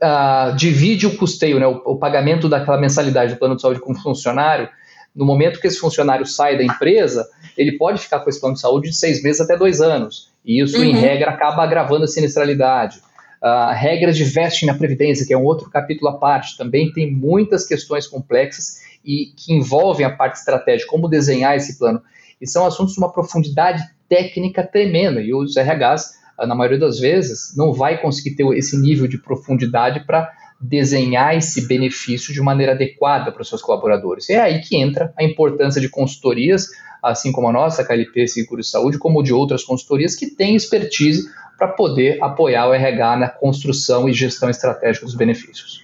uh, 0.04 0.54
divide 0.58 1.08
o 1.08 1.16
custeio, 1.16 1.58
né, 1.58 1.68
o, 1.68 1.82
o, 1.86 1.96
pagamento 1.96 2.50
daquela 2.50 2.78
mensalidade 2.78 3.36
do 3.36 3.40
plano 3.40 3.56
de 3.56 3.62
saúde 3.62 3.80
com 3.80 3.94
o 3.94 3.96
funcionário, 3.96 4.68
no 5.16 5.24
momento 5.24 5.62
que 5.62 5.68
esse 5.68 5.80
funcionário 5.80 6.26
sai 6.26 6.58
da 6.58 6.66
empresa, 6.66 7.26
ele 7.58 7.78
pode 7.78 8.02
ficar 8.02 8.20
com 8.20 8.30
esse 8.30 8.42
plano 8.42 8.56
de 8.56 8.62
saúde 8.62 8.90
de 8.90 8.96
seis 8.98 9.24
meses 9.24 9.40
até 9.40 9.56
dois 9.56 9.80
anos. 9.80 10.31
E 10.46 10.62
isso, 10.62 10.78
uhum. 10.78 10.84
em 10.84 10.94
regra, 10.94 11.32
acaba 11.32 11.64
agravando 11.64 12.04
a 12.04 12.08
sinistralidade. 12.08 13.00
Uh, 13.42 13.74
regras 13.74 14.16
de 14.16 14.24
vesting 14.24 14.68
na 14.68 14.76
Previdência, 14.76 15.26
que 15.26 15.34
é 15.34 15.38
um 15.38 15.44
outro 15.44 15.70
capítulo 15.70 16.10
à 16.10 16.18
parte, 16.18 16.58
também 16.58 16.92
tem 16.92 17.12
muitas 17.12 17.66
questões 17.66 18.06
complexas 18.08 18.82
e 19.04 19.34
que 19.36 19.54
envolvem 19.54 20.06
a 20.06 20.16
parte 20.16 20.38
estratégica, 20.38 20.90
como 20.90 21.08
desenhar 21.08 21.56
esse 21.56 21.78
plano. 21.78 22.02
E 22.40 22.48
são 22.48 22.66
assuntos 22.66 22.94
de 22.94 23.00
uma 23.00 23.12
profundidade 23.12 23.84
técnica 24.08 24.64
tremenda. 24.64 25.22
E 25.22 25.34
os 25.34 25.56
RHs, 25.56 26.14
ah, 26.38 26.46
na 26.46 26.56
maioria 26.56 26.80
das 26.80 27.00
vezes, 27.00 27.56
não 27.56 27.74
vai 27.74 28.02
conseguir 28.02 28.36
ter 28.36 28.46
esse 28.56 28.80
nível 28.80 29.08
de 29.08 29.18
profundidade 29.18 30.06
para 30.06 30.32
desenhar 30.60 31.36
esse 31.36 31.68
benefício 31.68 32.34
de 32.34 32.42
maneira 32.42 32.74
adequada 32.74 33.32
para 33.32 33.42
os 33.42 33.50
seus 33.50 33.62
colaboradores. 33.62 34.30
E 34.30 34.34
é 34.34 34.40
aí 34.40 34.62
que 34.62 34.78
entra 34.78 35.12
a 35.18 35.24
importância 35.24 35.82
de 35.82 35.90
consultorias, 35.90 36.68
assim 37.02 37.32
como 37.32 37.48
a 37.48 37.52
nossa, 37.52 37.84
KLP 37.84 38.28
Seguro 38.28 38.64
Saúde, 38.64 38.98
como 38.98 39.24
de 39.24 39.34
outras 39.34 39.64
consultorias 39.64 40.16
que 40.16 40.28
têm 40.28 40.56
expertise 40.56 41.28
para 41.58 41.70
poder 41.70 42.18
apoiar 42.24 42.68
o 42.68 42.74
RH 42.74 43.18
na 43.18 43.30
construção 43.30 44.10
e 44.10 44.14
gestão 44.14 44.50
estratégica 44.50 45.06
dos 45.06 45.16
benefícios. 45.16 45.82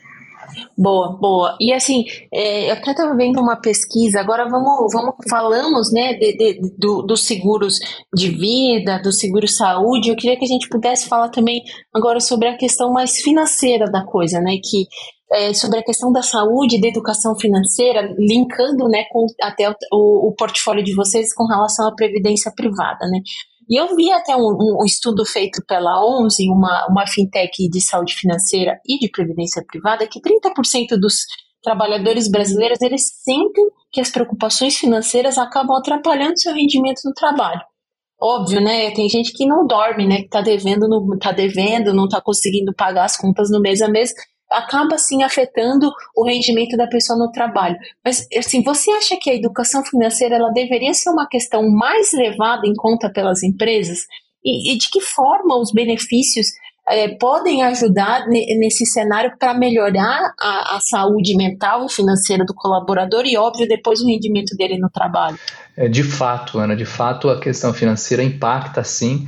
Boa, 0.78 1.18
boa. 1.18 1.58
E 1.60 1.74
assim, 1.74 2.06
é, 2.34 2.70
eu 2.70 2.74
até 2.74 2.92
estava 2.92 3.16
vendo 3.16 3.40
uma 3.40 3.56
pesquisa, 3.56 4.20
agora 4.20 4.48
vamos, 4.50 4.92
vamos 4.94 5.16
falamos 5.30 5.92
né, 5.92 6.14
de, 6.14 6.38
de, 6.38 6.72
do, 6.78 7.02
dos 7.02 7.26
seguros 7.26 7.80
de 8.14 8.30
vida, 8.30 9.00
do 9.02 9.12
seguro 9.12 9.48
saúde. 9.48 10.10
Eu 10.10 10.16
queria 10.16 10.38
que 10.38 10.46
a 10.46 10.48
gente 10.48 10.70
pudesse 10.70 11.08
falar 11.08 11.30
também 11.30 11.64
agora 11.94 12.20
sobre 12.20 12.48
a 12.48 12.58
questão 12.58 12.92
mais 12.92 13.18
financeira 13.18 13.90
da 13.90 14.06
coisa, 14.06 14.40
né? 14.40 14.58
Que 14.64 14.88
é, 15.32 15.54
sobre 15.54 15.80
a 15.80 15.84
questão 15.84 16.12
da 16.12 16.22
saúde, 16.22 16.80
da 16.80 16.88
educação 16.88 17.38
financeira, 17.38 18.14
linkando 18.18 18.88
né, 18.88 19.04
com 19.12 19.26
até 19.42 19.70
o, 19.92 20.30
o 20.30 20.34
portfólio 20.36 20.84
de 20.84 20.96
vocês 20.96 21.34
com 21.34 21.46
relação 21.46 21.88
à 21.88 21.96
previdência 21.96 22.52
privada, 22.56 23.06
né? 23.08 23.20
E 23.70 23.78
eu 23.78 23.94
vi 23.96 24.10
até 24.14 24.34
um, 24.34 24.80
um, 24.82 24.86
estudo 24.86 25.26
feito 25.26 25.62
pela 25.68 26.02
11, 26.22 26.50
uma, 26.50 26.88
uma 26.90 27.06
fintech 27.06 27.70
de 27.70 27.82
saúde 27.82 28.16
financeira 28.16 28.80
e 28.88 28.98
de 28.98 29.10
previdência 29.10 29.62
privada, 29.68 30.08
que 30.08 30.22
30% 30.22 30.98
dos 30.98 31.26
trabalhadores 31.62 32.32
brasileiros 32.32 32.82
eles 32.82 33.02
sentem 33.26 33.66
que 33.92 34.00
as 34.00 34.10
preocupações 34.10 34.78
financeiras 34.78 35.38
acabam 35.38 35.76
atrapalhando 35.76 36.40
seu 36.40 36.54
rendimento 36.54 37.02
no 37.04 37.14
trabalho. 37.14 37.60
Óbvio, 38.20 38.62
né? 38.62 38.90
Tem 38.92 39.10
gente 39.10 39.34
que 39.34 39.46
não 39.46 39.68
dorme, 39.68 40.08
né? 40.08 40.22
Que 40.22 40.30
tá 40.30 40.42
devendo, 40.42 40.88
não 40.88 41.20
tá 41.20 41.34
devendo, 41.34 41.94
não 41.94 42.08
tá 42.08 42.22
conseguindo 42.22 42.74
pagar 42.74 43.04
as 43.04 43.18
contas 43.18 43.50
no 43.52 43.60
mês 43.60 43.82
a 43.82 43.90
mês 43.90 44.12
acaba 44.52 44.96
assim 44.96 45.24
afetando 45.24 45.92
o 46.16 46.26
rendimento 46.26 46.78
da 46.78 46.88
pessoa 46.88 47.18
no 47.18 47.32
trabalho. 47.32 47.78
Mas 48.04 48.28
assim, 48.38 48.64
você 48.64 48.92
acha 48.92 49.18
que 49.20 49.30
a 49.30 49.36
educação 49.36 49.84
financeira 49.84 50.36
ela 50.36 50.52
deveria 50.52 50.94
ser 50.94 51.10
uma 51.10 51.28
questão 51.28 51.70
mais 51.70 52.12
levada 52.14 52.66
em 52.66 52.74
conta 52.74 53.10
pelas 53.10 53.44
empresas? 53.44 54.00
E, 54.44 54.74
e 54.74 54.78
de 54.78 54.90
que 54.90 55.02
forma 55.02 55.58
os 55.60 55.72
benefícios 55.72 56.48
é, 56.90 57.10
podem 57.10 57.64
ajudar 57.64 58.28
nesse 58.28 58.86
cenário 58.86 59.36
para 59.38 59.54
melhorar 59.54 60.34
a, 60.40 60.78
a, 60.78 60.80
saúde 60.80 61.36
mental 61.36 61.86
e 61.86 61.92
financeira 61.92 62.46
do 62.46 62.56
colaborador 62.56 63.26
e, 63.26 63.36
óbvio, 63.36 63.68
depois 63.68 64.00
o 64.00 64.08
rendimento 64.08 64.56
dele 64.56 64.78
no 64.78 64.90
trabalho? 64.90 65.38
É, 65.78 65.88
de 65.88 66.02
fato, 66.02 66.58
Ana, 66.58 66.76
de 66.76 66.86
fato 66.86 67.30
a 67.30 67.40
questão 67.40 67.72
financeira 67.72 68.24
impacta 68.24 68.84
sim 68.84 69.28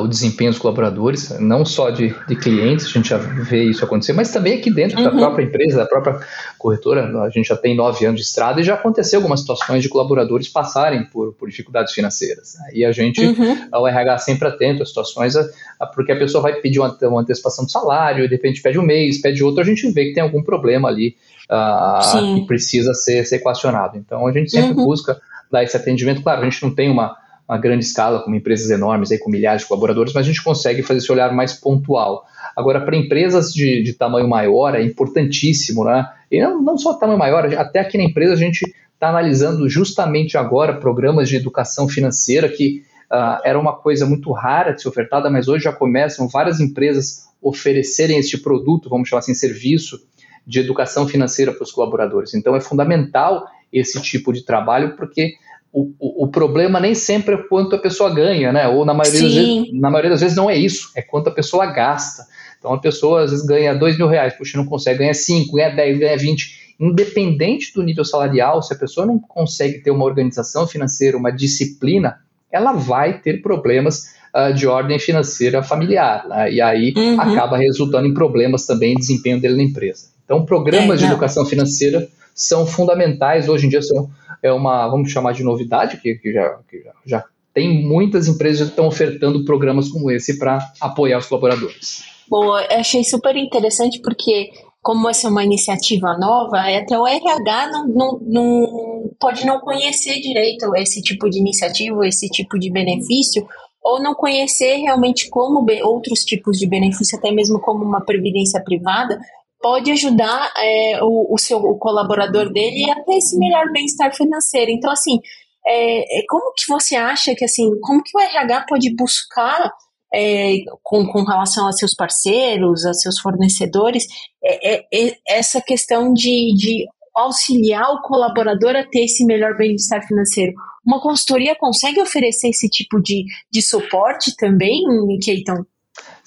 o 0.00 0.08
desempenho 0.08 0.50
dos 0.50 0.58
colaboradores, 0.58 1.38
não 1.38 1.64
só 1.64 1.90
de, 1.90 2.12
de, 2.26 2.34
clientes, 2.34 2.86
a 2.86 2.88
gente 2.88 3.08
já 3.08 3.18
vê 3.18 3.62
isso 3.62 3.84
acontecer, 3.84 4.12
mas 4.12 4.32
também 4.32 4.58
aqui 4.58 4.68
dentro 4.68 4.98
uhum. 4.98 5.04
da 5.04 5.10
própria 5.12 5.44
empresa, 5.44 5.76
da 5.76 5.86
própria 5.86 6.18
corretora, 6.58 7.22
a 7.22 7.30
gente 7.30 7.46
já 7.46 7.56
tem 7.56 7.76
nove 7.76 8.04
anos 8.04 8.20
de 8.20 8.26
estrada 8.26 8.60
e 8.60 8.64
já 8.64 8.74
aconteceu 8.74 9.20
algumas 9.20 9.40
situações 9.40 9.80
de 9.80 9.88
colaboradores 9.88 10.48
passarem 10.48 11.04
por, 11.04 11.34
por 11.34 11.48
dificuldades 11.48 11.94
financeiras. 11.94 12.56
E 12.72 12.84
a 12.84 12.90
gente, 12.90 13.24
uhum. 13.24 13.68
o 13.72 13.86
RH 13.86 14.18
sempre 14.18 14.48
atento 14.48 14.82
às 14.82 14.88
situações, 14.88 15.36
a, 15.36 15.48
a, 15.78 15.86
porque 15.86 16.10
a 16.10 16.18
pessoa 16.18 16.42
vai 16.42 16.54
pedir 16.54 16.80
uma, 16.80 16.96
uma 17.02 17.20
antecipação 17.20 17.64
do 17.64 17.70
salário, 17.70 18.28
de 18.28 18.34
repente 18.34 18.60
pede 18.60 18.76
um 18.76 18.82
mês, 18.82 19.20
pede 19.20 19.44
outro, 19.44 19.60
a 19.60 19.64
gente 19.64 19.88
vê 19.92 20.06
que 20.06 20.14
tem 20.14 20.22
algum 20.22 20.42
problema 20.42 20.88
ali 20.88 21.14
uh, 21.48 22.34
que 22.34 22.46
precisa 22.46 22.92
ser, 22.92 23.24
ser 23.24 23.36
equacionado. 23.36 23.96
Então 23.96 24.26
a 24.26 24.32
gente 24.32 24.50
sempre 24.50 24.76
uhum. 24.76 24.84
busca 24.84 25.20
dar 25.50 25.62
esse 25.64 25.76
atendimento. 25.76 26.22
Claro, 26.22 26.42
a 26.42 26.44
gente 26.44 26.62
não 26.62 26.74
tem 26.74 26.90
uma, 26.90 27.16
uma 27.48 27.58
grande 27.58 27.84
escala, 27.84 28.22
como 28.22 28.36
empresas 28.36 28.70
enormes, 28.70 29.10
aí, 29.10 29.18
com 29.18 29.30
milhares 29.30 29.62
de 29.62 29.68
colaboradores, 29.68 30.12
mas 30.12 30.24
a 30.24 30.28
gente 30.28 30.42
consegue 30.42 30.82
fazer 30.82 30.98
esse 30.98 31.10
olhar 31.10 31.34
mais 31.34 31.52
pontual. 31.52 32.24
Agora, 32.56 32.80
para 32.80 32.96
empresas 32.96 33.52
de, 33.52 33.82
de 33.82 33.92
tamanho 33.92 34.28
maior, 34.28 34.74
é 34.74 34.82
importantíssimo, 34.82 35.84
né? 35.84 36.08
E 36.30 36.40
não, 36.40 36.62
não 36.62 36.78
só 36.78 36.94
tamanho 36.94 37.18
maior, 37.18 37.52
até 37.54 37.80
aqui 37.80 37.98
na 37.98 38.04
empresa 38.04 38.34
a 38.34 38.36
gente 38.36 38.62
está 38.94 39.08
analisando 39.08 39.68
justamente 39.68 40.36
agora 40.36 40.74
programas 40.74 41.28
de 41.28 41.36
educação 41.36 41.88
financeira 41.88 42.48
que 42.48 42.82
uh, 43.10 43.40
era 43.42 43.58
uma 43.58 43.74
coisa 43.74 44.06
muito 44.06 44.30
rara 44.30 44.72
de 44.72 44.82
ser 44.82 44.88
ofertada, 44.88 45.30
mas 45.30 45.48
hoje 45.48 45.64
já 45.64 45.72
começam 45.72 46.28
várias 46.28 46.60
empresas 46.60 47.28
oferecerem 47.42 48.18
este 48.18 48.38
produto, 48.38 48.90
vamos 48.90 49.08
chamar 49.08 49.20
assim, 49.20 49.34
serviço 49.34 49.98
de 50.46 50.60
educação 50.60 51.08
financeira 51.08 51.52
para 51.52 51.62
os 51.62 51.72
colaboradores. 51.72 52.34
Então 52.34 52.54
é 52.54 52.60
fundamental 52.60 53.46
esse 53.72 54.00
tipo 54.02 54.32
de 54.32 54.44
trabalho, 54.44 54.96
porque 54.96 55.34
o, 55.72 55.92
o, 55.98 56.24
o, 56.24 56.28
problema 56.28 56.80
nem 56.80 56.94
sempre 56.94 57.34
é 57.34 57.38
quanto 57.38 57.76
a 57.76 57.78
pessoa 57.78 58.12
ganha, 58.12 58.52
né? 58.52 58.66
Ou 58.66 58.84
na 58.84 58.92
maioria, 58.92 59.22
das 59.22 59.34
vezes, 59.34 59.72
na 59.72 59.90
maioria 59.90 60.10
das 60.10 60.20
vezes 60.20 60.36
não 60.36 60.50
é 60.50 60.56
isso, 60.56 60.90
é 60.96 61.02
quanto 61.02 61.28
a 61.28 61.32
pessoa 61.32 61.66
gasta. 61.66 62.24
Então 62.58 62.72
a 62.72 62.78
pessoa 62.78 63.22
às 63.22 63.30
vezes 63.30 63.46
ganha 63.46 63.74
dois 63.74 63.96
mil 63.96 64.08
reais, 64.08 64.34
puxa, 64.34 64.58
não 64.58 64.66
consegue, 64.66 64.98
ganhar 64.98 65.14
cinco, 65.14 65.56
ganha 65.56 65.70
dez, 65.70 65.98
ganha 65.98 66.16
vinte. 66.16 66.74
Independente 66.78 67.72
do 67.74 67.82
nível 67.82 68.04
salarial, 68.04 68.62
se 68.62 68.72
a 68.72 68.76
pessoa 68.76 69.06
não 69.06 69.18
consegue 69.18 69.78
ter 69.78 69.90
uma 69.90 70.04
organização 70.04 70.66
financeira, 70.66 71.16
uma 71.16 71.30
disciplina, 71.30 72.18
ela 72.50 72.72
vai 72.72 73.20
ter 73.20 73.42
problemas 73.42 74.14
uh, 74.34 74.52
de 74.52 74.66
ordem 74.66 74.98
financeira 74.98 75.62
familiar. 75.62 76.26
Né? 76.26 76.54
E 76.54 76.60
aí 76.60 76.92
uhum. 76.96 77.20
acaba 77.20 77.58
resultando 77.58 78.08
em 78.08 78.14
problemas 78.14 78.66
também 78.66 78.94
em 78.94 78.96
desempenho 78.96 79.40
dele 79.40 79.56
na 79.56 79.62
empresa. 79.62 80.08
Então, 80.24 80.44
programas 80.44 81.02
é, 81.02 81.06
de 81.06 81.12
educação 81.12 81.44
financeira 81.44 82.08
são 82.40 82.66
fundamentais. 82.66 83.48
Hoje 83.48 83.66
em 83.66 83.68
dia 83.68 83.82
são 83.82 84.10
é 84.42 84.50
uma, 84.50 84.88
vamos 84.88 85.10
chamar 85.10 85.32
de 85.32 85.44
novidade, 85.44 85.98
que, 85.98 86.14
que, 86.14 86.32
já, 86.32 86.58
que 86.68 86.82
já, 86.82 86.92
já 87.04 87.24
tem 87.52 87.86
muitas 87.86 88.26
empresas 88.26 88.68
que 88.68 88.72
estão 88.72 88.86
ofertando 88.86 89.44
programas 89.44 89.88
como 89.88 90.10
esse 90.10 90.38
para 90.38 90.58
apoiar 90.80 91.18
os 91.18 91.26
colaboradores. 91.26 92.04
Boa, 92.28 92.64
achei 92.70 93.04
super 93.04 93.36
interessante 93.36 94.00
porque 94.00 94.50
como 94.80 95.10
essa 95.10 95.26
é 95.26 95.30
uma 95.30 95.44
iniciativa 95.44 96.16
nova, 96.16 96.70
é 96.70 96.78
até 96.78 96.98
o 96.98 97.06
RH 97.06 97.70
não, 97.70 97.88
não, 97.88 98.20
não, 98.22 99.10
pode 99.20 99.44
não 99.44 99.60
conhecer 99.60 100.20
direito 100.20 100.74
esse 100.76 101.02
tipo 101.02 101.28
de 101.28 101.38
iniciativa, 101.38 102.06
esse 102.06 102.28
tipo 102.28 102.58
de 102.58 102.70
benefício, 102.70 103.46
ou 103.82 104.00
não 104.02 104.14
conhecer 104.14 104.76
realmente 104.76 105.28
como 105.28 105.66
outros 105.82 106.20
tipos 106.20 106.58
de 106.58 106.66
benefício, 106.66 107.18
até 107.18 107.30
mesmo 107.30 107.60
como 107.60 107.84
uma 107.84 108.00
previdência 108.00 108.62
privada, 108.62 109.18
pode 109.60 109.90
ajudar 109.92 110.52
é, 110.56 111.02
o, 111.02 111.34
o, 111.34 111.38
seu 111.38 111.58
o 111.58 111.78
colaborador 111.78 112.52
dele 112.52 112.90
a 112.90 113.02
ter 113.04 113.18
esse 113.18 113.38
melhor 113.38 113.70
bem-estar 113.72 114.14
financeiro. 114.14 114.70
Então, 114.70 114.90
assim, 114.90 115.18
é, 115.66 116.20
é, 116.20 116.22
como 116.28 116.52
que 116.54 116.66
você 116.68 116.96
acha 116.96 117.34
que, 117.34 117.44
assim, 117.44 117.70
como 117.80 118.02
que 118.02 118.16
o 118.16 118.20
RH 118.20 118.66
pode 118.68 118.94
buscar 118.96 119.70
é, 120.12 120.58
com, 120.82 121.06
com 121.06 121.22
relação 121.22 121.68
a 121.68 121.72
seus 121.72 121.94
parceiros, 121.94 122.84
a 122.84 122.94
seus 122.94 123.20
fornecedores, 123.20 124.06
é, 124.42 124.76
é, 124.92 125.16
essa 125.28 125.60
questão 125.60 126.12
de, 126.12 126.54
de 126.56 126.86
auxiliar 127.14 127.92
o 127.92 128.02
colaborador 128.02 128.74
a 128.74 128.84
ter 128.84 129.04
esse 129.04 129.24
melhor 129.24 129.56
bem-estar 129.56 130.06
financeiro? 130.06 130.52
Uma 130.84 131.00
consultoria 131.00 131.54
consegue 131.54 132.00
oferecer 132.00 132.48
esse 132.48 132.68
tipo 132.68 133.00
de, 133.00 133.24
de 133.52 133.60
suporte 133.60 134.34
também, 134.36 134.80
Keiton? 135.22 135.64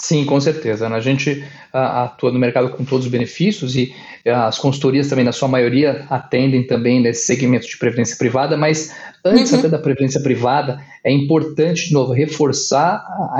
Sim, 0.03 0.25
com 0.25 0.37
certeza. 0.41 0.85
A 0.85 0.99
gente 0.99 1.45
atua 1.71 2.29
no 2.29 2.37
mercado 2.37 2.69
com 2.71 2.83
todos 2.83 3.05
os 3.05 3.11
benefícios 3.11 3.73
e 3.77 3.93
as 4.27 4.59
consultorias 4.59 5.07
também, 5.07 5.23
na 5.23 5.31
sua 5.31 5.47
maioria, 5.47 6.05
atendem 6.09 6.67
também 6.67 6.99
nesse 6.99 7.25
segmento 7.25 7.65
de 7.65 7.77
previdência 7.77 8.17
privada, 8.17 8.57
mas 8.57 8.93
antes 9.23 9.53
uhum. 9.53 9.59
até 9.59 9.69
da 9.69 9.79
previdência 9.79 10.21
privada, 10.21 10.83
é 11.05 11.09
importante, 11.09 11.87
de 11.87 11.93
novo, 11.93 12.11
reforçar 12.11 12.95
a, 12.95 13.39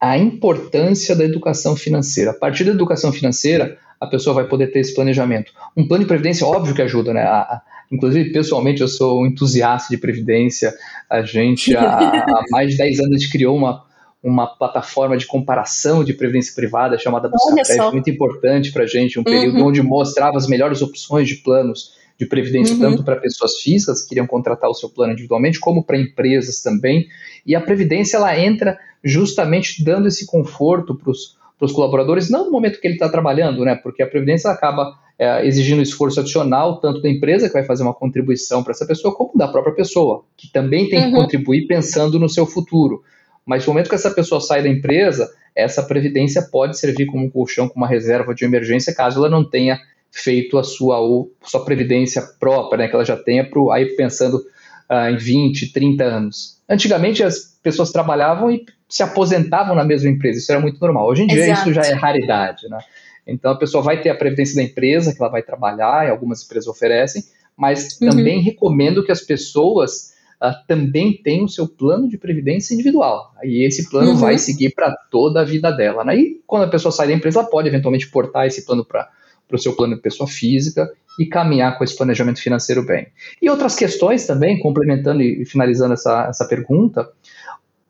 a 0.00 0.16
importância 0.16 1.16
da 1.16 1.24
educação 1.24 1.74
financeira. 1.74 2.30
A 2.30 2.34
partir 2.34 2.62
da 2.62 2.70
educação 2.70 3.12
financeira, 3.12 3.76
a 4.00 4.06
pessoa 4.06 4.32
vai 4.32 4.46
poder 4.46 4.68
ter 4.68 4.78
esse 4.78 4.94
planejamento. 4.94 5.52
Um 5.76 5.88
plano 5.88 6.04
de 6.04 6.08
previdência, 6.08 6.46
óbvio 6.46 6.72
que 6.72 6.82
ajuda, 6.82 7.12
né? 7.12 7.22
A, 7.22 7.40
a, 7.40 7.62
inclusive, 7.90 8.30
pessoalmente, 8.30 8.80
eu 8.80 8.86
sou 8.86 9.22
um 9.22 9.26
entusiasta 9.26 9.92
de 9.92 10.00
previdência. 10.00 10.72
A 11.10 11.22
gente, 11.22 11.76
há, 11.76 11.98
há 11.98 12.42
mais 12.52 12.70
de 12.70 12.76
10 12.76 13.00
anos, 13.00 13.26
criou 13.26 13.56
uma 13.56 13.83
uma 14.24 14.46
plataforma 14.46 15.18
de 15.18 15.26
comparação 15.26 16.02
de 16.02 16.14
previdência 16.14 16.54
privada 16.54 16.98
chamada 16.98 17.28
Buscapé, 17.28 17.90
muito 17.90 18.08
importante 18.08 18.72
para 18.72 18.84
a 18.84 18.86
gente, 18.86 19.20
um 19.20 19.22
período 19.22 19.58
uhum. 19.58 19.66
onde 19.66 19.82
mostrava 19.82 20.38
as 20.38 20.48
melhores 20.48 20.80
opções 20.80 21.28
de 21.28 21.36
planos 21.36 21.92
de 22.18 22.24
previdência, 22.24 22.74
uhum. 22.74 22.80
tanto 22.80 23.04
para 23.04 23.16
pessoas 23.16 23.60
físicas 23.60 24.02
que 24.02 24.08
queriam 24.08 24.26
contratar 24.26 24.70
o 24.70 24.74
seu 24.74 24.88
plano 24.88 25.12
individualmente, 25.12 25.60
como 25.60 25.84
para 25.84 25.98
empresas 25.98 26.62
também. 26.62 27.06
E 27.44 27.54
a 27.54 27.60
previdência 27.60 28.16
ela 28.16 28.38
entra 28.38 28.78
justamente 29.02 29.84
dando 29.84 30.08
esse 30.08 30.24
conforto 30.24 30.94
para 30.94 31.10
os 31.10 31.72
colaboradores, 31.72 32.30
não 32.30 32.46
no 32.46 32.50
momento 32.50 32.80
que 32.80 32.86
ele 32.86 32.94
está 32.94 33.08
trabalhando, 33.08 33.62
né? 33.64 33.74
Porque 33.74 34.02
a 34.02 34.06
previdência 34.06 34.50
acaba 34.50 34.96
é, 35.18 35.46
exigindo 35.46 35.82
esforço 35.82 36.20
adicional, 36.20 36.80
tanto 36.80 37.02
da 37.02 37.10
empresa, 37.10 37.48
que 37.48 37.52
vai 37.52 37.64
fazer 37.64 37.82
uma 37.82 37.94
contribuição 37.94 38.62
para 38.62 38.72
essa 38.72 38.86
pessoa, 38.86 39.14
como 39.14 39.32
da 39.36 39.48
própria 39.48 39.74
pessoa, 39.74 40.24
que 40.36 40.50
também 40.50 40.88
tem 40.88 41.00
uhum. 41.00 41.10
que 41.10 41.16
contribuir 41.16 41.66
pensando 41.66 42.18
no 42.18 42.28
seu 42.28 42.46
futuro. 42.46 43.02
Mas 43.46 43.66
no 43.66 43.72
momento 43.72 43.88
que 43.88 43.94
essa 43.94 44.10
pessoa 44.10 44.40
sai 44.40 44.62
da 44.62 44.68
empresa, 44.68 45.30
essa 45.54 45.82
previdência 45.82 46.42
pode 46.42 46.78
servir 46.78 47.06
como 47.06 47.24
um 47.24 47.30
colchão, 47.30 47.68
como 47.68 47.84
uma 47.84 47.90
reserva 47.90 48.34
de 48.34 48.44
emergência, 48.44 48.94
caso 48.94 49.18
ela 49.18 49.28
não 49.28 49.44
tenha 49.44 49.78
feito 50.10 50.56
a 50.58 50.64
sua, 50.64 50.98
sua 51.42 51.64
previdência 51.64 52.22
própria, 52.38 52.78
né, 52.78 52.88
que 52.88 52.94
ela 52.94 53.04
já 53.04 53.16
tenha, 53.16 53.48
pro, 53.48 53.70
aí 53.70 53.96
pensando 53.96 54.36
uh, 54.90 55.10
em 55.10 55.16
20, 55.16 55.72
30 55.72 56.04
anos. 56.04 56.60
Antigamente 56.68 57.22
as 57.22 57.58
pessoas 57.62 57.90
trabalhavam 57.90 58.50
e 58.50 58.64
se 58.88 59.02
aposentavam 59.02 59.74
na 59.74 59.84
mesma 59.84 60.08
empresa, 60.08 60.38
isso 60.38 60.52
era 60.52 60.60
muito 60.60 60.80
normal. 60.80 61.08
Hoje 61.08 61.22
em 61.22 61.26
dia 61.26 61.44
Exato. 61.44 61.70
isso 61.70 61.72
já 61.72 61.82
é 61.82 61.94
raridade, 61.94 62.68
né? 62.68 62.78
Então 63.26 63.52
a 63.52 63.56
pessoa 63.56 63.82
vai 63.82 64.00
ter 64.00 64.10
a 64.10 64.14
previdência 64.14 64.54
da 64.54 64.62
empresa 64.62 65.12
que 65.12 65.20
ela 65.20 65.30
vai 65.30 65.42
trabalhar, 65.42 66.06
e 66.06 66.10
algumas 66.10 66.44
empresas 66.44 66.68
oferecem, 66.68 67.24
mas 67.56 67.98
uhum. 68.00 68.10
também 68.10 68.40
recomendo 68.40 69.04
que 69.04 69.10
as 69.10 69.20
pessoas 69.20 70.13
também 70.52 71.12
tenham 71.22 71.44
o 71.44 71.48
seu 71.48 71.66
plano 71.66 72.08
de 72.08 72.18
previdência 72.18 72.74
individual. 72.74 73.32
Aí 73.42 73.62
esse 73.64 73.88
plano 73.88 74.10
uhum. 74.10 74.16
vai 74.16 74.36
seguir 74.38 74.74
para 74.74 74.94
toda 75.10 75.40
a 75.40 75.44
vida 75.44 75.70
dela. 75.70 76.04
Né? 76.04 76.16
E 76.16 76.42
quando 76.46 76.64
a 76.64 76.68
pessoa 76.68 76.92
sai 76.92 77.06
da 77.06 77.12
empresa, 77.14 77.40
ela 77.40 77.48
pode 77.48 77.68
eventualmente 77.68 78.10
portar 78.10 78.46
esse 78.46 78.66
plano 78.66 78.84
para 78.84 79.08
o 79.50 79.58
seu 79.58 79.74
plano 79.74 79.94
de 79.94 80.02
pessoa 80.02 80.28
física 80.28 80.90
e 81.18 81.26
caminhar 81.26 81.78
com 81.78 81.84
esse 81.84 81.96
planejamento 81.96 82.40
financeiro 82.40 82.84
bem. 82.84 83.06
E 83.40 83.48
outras 83.48 83.76
questões 83.76 84.26
também, 84.26 84.58
complementando 84.58 85.22
e 85.22 85.44
finalizando 85.44 85.94
essa, 85.94 86.26
essa 86.28 86.46
pergunta, 86.46 87.08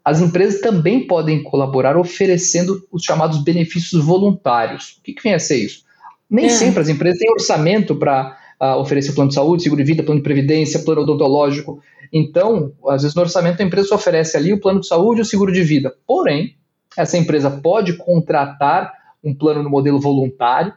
as 0.05 0.21
empresas 0.21 0.61
também 0.61 1.07
podem 1.07 1.43
colaborar 1.43 1.97
oferecendo 1.97 2.87
os 2.93 3.03
chamados 3.03 3.43
benefícios 3.43 4.05
voluntários. 4.05 4.99
O 4.99 5.03
que, 5.03 5.15
que 5.15 5.23
vem 5.23 5.35
a 5.35 5.39
ser 5.39 5.57
isso? 5.57 5.85
Nem 6.29 6.47
é. 6.47 6.51
sempre 6.51 6.81
as 6.81 6.89
empresas 6.89 7.19
têm 7.19 7.33
orçamento 7.33 7.97
para 7.97 8.39
uh, 8.61 8.79
oferecer 8.79 9.13
plano 9.13 9.29
de 9.29 9.35
saúde, 9.35 9.63
seguro 9.63 9.83
de 9.83 9.87
vida, 9.87 10.03
plano 10.03 10.21
de 10.21 10.25
previdência, 10.25 10.81
plano 10.81 11.03
odontológico. 11.03 11.81
Então, 12.13 12.73
às 12.89 13.03
vezes 13.03 13.15
no 13.15 13.23
orçamento 13.23 13.61
a 13.61 13.65
empresa 13.65 13.95
oferece 13.95 14.37
ali 14.37 14.53
o 14.53 14.61
plano 14.61 14.81
de 14.81 14.87
saúde 14.87 15.21
e 15.21 15.23
o 15.23 15.27
seguro 15.27 15.53
de 15.53 15.63
vida. 15.63 15.95
Porém, 16.07 16.57
essa 16.97 17.19
empresa 17.19 17.51
pode 17.51 17.97
contratar 17.97 18.93
um 19.23 19.35
plano 19.35 19.63
no 19.63 19.71
modelo 19.71 20.01
voluntário, 20.01 20.73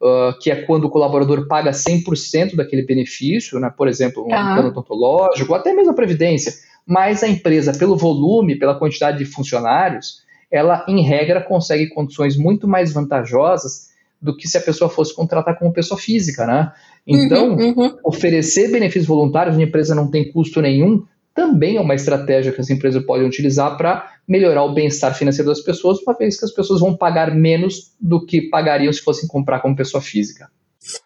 uh, 0.00 0.38
que 0.40 0.50
é 0.50 0.56
quando 0.62 0.84
o 0.84 0.90
colaborador 0.90 1.46
paga 1.46 1.72
100% 1.72 2.56
daquele 2.56 2.82
benefício, 2.82 3.58
né? 3.58 3.72
por 3.76 3.88
exemplo, 3.88 4.22
um 4.22 4.26
uhum. 4.26 4.54
plano 4.54 4.68
odontológico, 4.68 5.52
ou 5.52 5.58
até 5.58 5.72
mesmo 5.72 5.90
a 5.90 5.94
previdência 5.94 6.52
mas 6.88 7.22
a 7.22 7.28
empresa, 7.28 7.76
pelo 7.78 7.98
volume, 7.98 8.58
pela 8.58 8.74
quantidade 8.74 9.18
de 9.18 9.26
funcionários, 9.26 10.22
ela, 10.50 10.86
em 10.88 11.02
regra, 11.02 11.42
consegue 11.42 11.90
condições 11.90 12.34
muito 12.34 12.66
mais 12.66 12.94
vantajosas 12.94 13.88
do 14.20 14.36
que 14.36 14.48
se 14.48 14.58
a 14.58 14.60
pessoa 14.60 14.90
fosse 14.90 15.14
contratar 15.14 15.58
como 15.58 15.72
pessoa 15.72 15.98
física, 15.98 16.46
né? 16.46 16.72
Então, 17.06 17.56
uhum, 17.56 17.74
uhum. 17.76 17.96
oferecer 18.04 18.70
benefícios 18.70 19.06
voluntários 19.06 19.54
onde 19.54 19.64
a 19.64 19.68
empresa 19.68 19.94
não 19.94 20.10
tem 20.10 20.30
custo 20.32 20.60
nenhum 20.60 21.04
também 21.38 21.76
é 21.76 21.80
uma 21.80 21.94
estratégia 21.94 22.50
que 22.50 22.60
as 22.60 22.68
empresas 22.68 23.00
podem 23.04 23.24
utilizar 23.24 23.76
para 23.76 24.10
melhorar 24.26 24.64
o 24.64 24.74
bem-estar 24.74 25.16
financeiro 25.16 25.48
das 25.48 25.60
pessoas, 25.60 26.02
uma 26.02 26.12
vez 26.12 26.36
que 26.36 26.44
as 26.44 26.50
pessoas 26.50 26.80
vão 26.80 26.96
pagar 26.96 27.32
menos 27.32 27.92
do 28.00 28.26
que 28.26 28.50
pagariam 28.50 28.92
se 28.92 29.00
fossem 29.00 29.28
comprar 29.28 29.60
como 29.60 29.76
pessoa 29.76 30.02
física. 30.02 30.48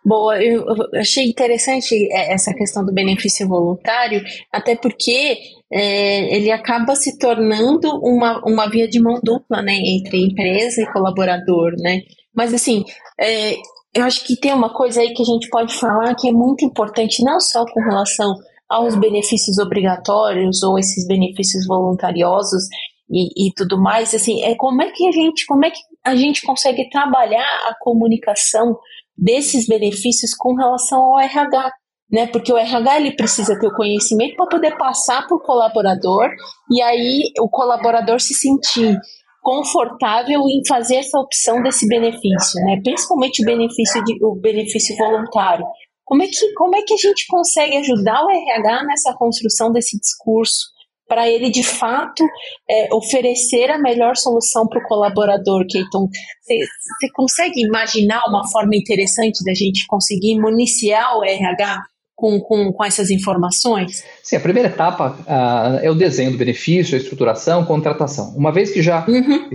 Boa, 0.02 0.42
eu 0.42 0.64
achei 0.95 1.26
interessante 1.26 1.95
é, 2.11 2.33
essa 2.33 2.54
questão 2.54 2.83
do 2.83 2.95
benefício 2.95 3.47
voluntário, 3.47 4.23
até 4.50 4.75
porque 4.75 5.37
é, 5.71 6.34
ele 6.34 6.50
acaba 6.50 6.95
se 6.95 7.19
tornando 7.19 7.89
uma, 8.02 8.41
uma 8.47 8.71
via 8.71 8.89
de 8.89 9.00
mão 9.02 9.21
dupla, 9.23 9.60
né, 9.60 9.75
entre 9.75 10.19
empresa 10.19 10.80
e 10.80 10.93
colaborador, 10.93 11.73
né? 11.78 12.00
Mas 12.34 12.54
assim, 12.54 12.84
é, 13.21 13.56
eu 13.95 14.04
acho 14.04 14.25
que 14.25 14.36
tem 14.36 14.52
uma 14.52 14.73
coisa 14.73 15.00
aí 15.00 15.12
que 15.12 15.23
a 15.23 15.26
gente 15.26 15.49
pode 15.50 15.75
falar 15.75 16.14
que 16.14 16.28
é 16.28 16.32
muito 16.32 16.64
importante, 16.64 17.25
não 17.25 17.40
só 17.40 17.64
com 17.64 17.80
relação 17.80 18.34
aos 18.68 18.95
benefícios 18.95 19.58
obrigatórios 19.58 20.62
ou 20.62 20.78
esses 20.78 21.06
benefícios 21.06 21.66
voluntariosos 21.66 22.64
e, 23.10 23.49
e 23.49 23.52
tudo 23.54 23.78
mais, 23.78 24.14
assim, 24.14 24.42
é 24.42 24.54
como 24.54 24.80
é 24.80 24.90
que 24.90 25.06
a 25.06 25.12
gente, 25.12 25.45
como 25.45 25.66
é 25.66 25.71
que 25.71 25.80
a 26.02 26.16
gente 26.16 26.40
consegue 26.40 26.88
trabalhar 26.88 27.45
a 27.68 27.76
comunicação 27.78 28.78
desses 29.16 29.66
benefícios 29.66 30.34
com 30.34 30.54
relação 30.54 30.99
ao 30.99 31.21
RH, 31.21 31.71
né? 32.10 32.26
Porque 32.28 32.50
o 32.50 32.56
RH 32.56 32.97
ele 32.97 33.14
precisa 33.14 33.58
ter 33.58 33.66
o 33.66 33.75
conhecimento 33.75 34.36
para 34.36 34.47
poder 34.47 34.78
passar 34.78 35.26
para 35.26 35.36
o 35.36 35.40
colaborador 35.40 36.30
e 36.71 36.80
aí 36.80 37.25
o 37.38 37.50
colaborador 37.50 38.18
se 38.18 38.32
sentir 38.32 38.99
confortável 39.43 40.41
em 40.49 40.63
fazer 40.67 40.97
essa 40.97 41.19
opção 41.19 41.61
desse 41.63 41.87
benefício, 41.89 42.65
né? 42.65 42.81
Principalmente 42.83 43.43
o 43.43 43.45
benefício 43.45 44.02
de, 44.05 44.25
o 44.25 44.37
benefício 44.37 44.97
voluntário. 44.97 45.67
Como 46.05 46.23
é 46.23 46.26
que 46.28 46.52
como 46.55 46.76
é 46.76 46.83
que 46.83 46.95
a 46.95 46.97
gente 46.97 47.26
consegue 47.28 47.76
ajudar 47.78 48.25
o 48.25 48.31
RH 48.31 48.85
nessa 48.85 49.13
construção 49.15 49.73
desse 49.73 49.99
discurso 49.99 50.71
para 51.09 51.28
ele 51.28 51.50
de 51.50 51.65
fato 51.65 52.25
é, 52.71 52.95
oferecer 52.95 53.69
a 53.71 53.78
melhor 53.78 54.17
solução 54.17 54.67
para 54.69 54.78
o 54.78 54.87
colaborador, 54.87 55.67
Keiton? 55.69 56.09
Você 56.47 57.11
consegue 57.13 57.67
imaginar 57.67 58.23
uma 58.28 58.49
forma 58.49 58.76
interessante 58.76 59.45
da 59.45 59.55
gente 59.55 59.87
conseguir 59.89 60.39
municiar 60.39 61.19
o 61.19 61.25
RH 61.25 61.83
com, 62.23 62.39
com, 62.39 62.73
com 62.73 62.85
essas 62.85 63.11
informações? 63.11 64.04
Sim, 64.23 64.37
a 64.37 64.41
primeira 64.41 64.69
etapa 64.69 65.19
uh, 65.23 65.85
é 65.85 65.91
o 65.91 65.95
desenho 65.95 66.30
do 66.30 66.39
benefício, 66.39 66.95
a 66.95 66.99
estruturação, 66.99 67.65
contratação. 67.65 68.32
Uma 68.37 68.52
vez 68.52 68.71
que 68.71 68.80
já 68.80 69.04
uhum. 69.08 69.50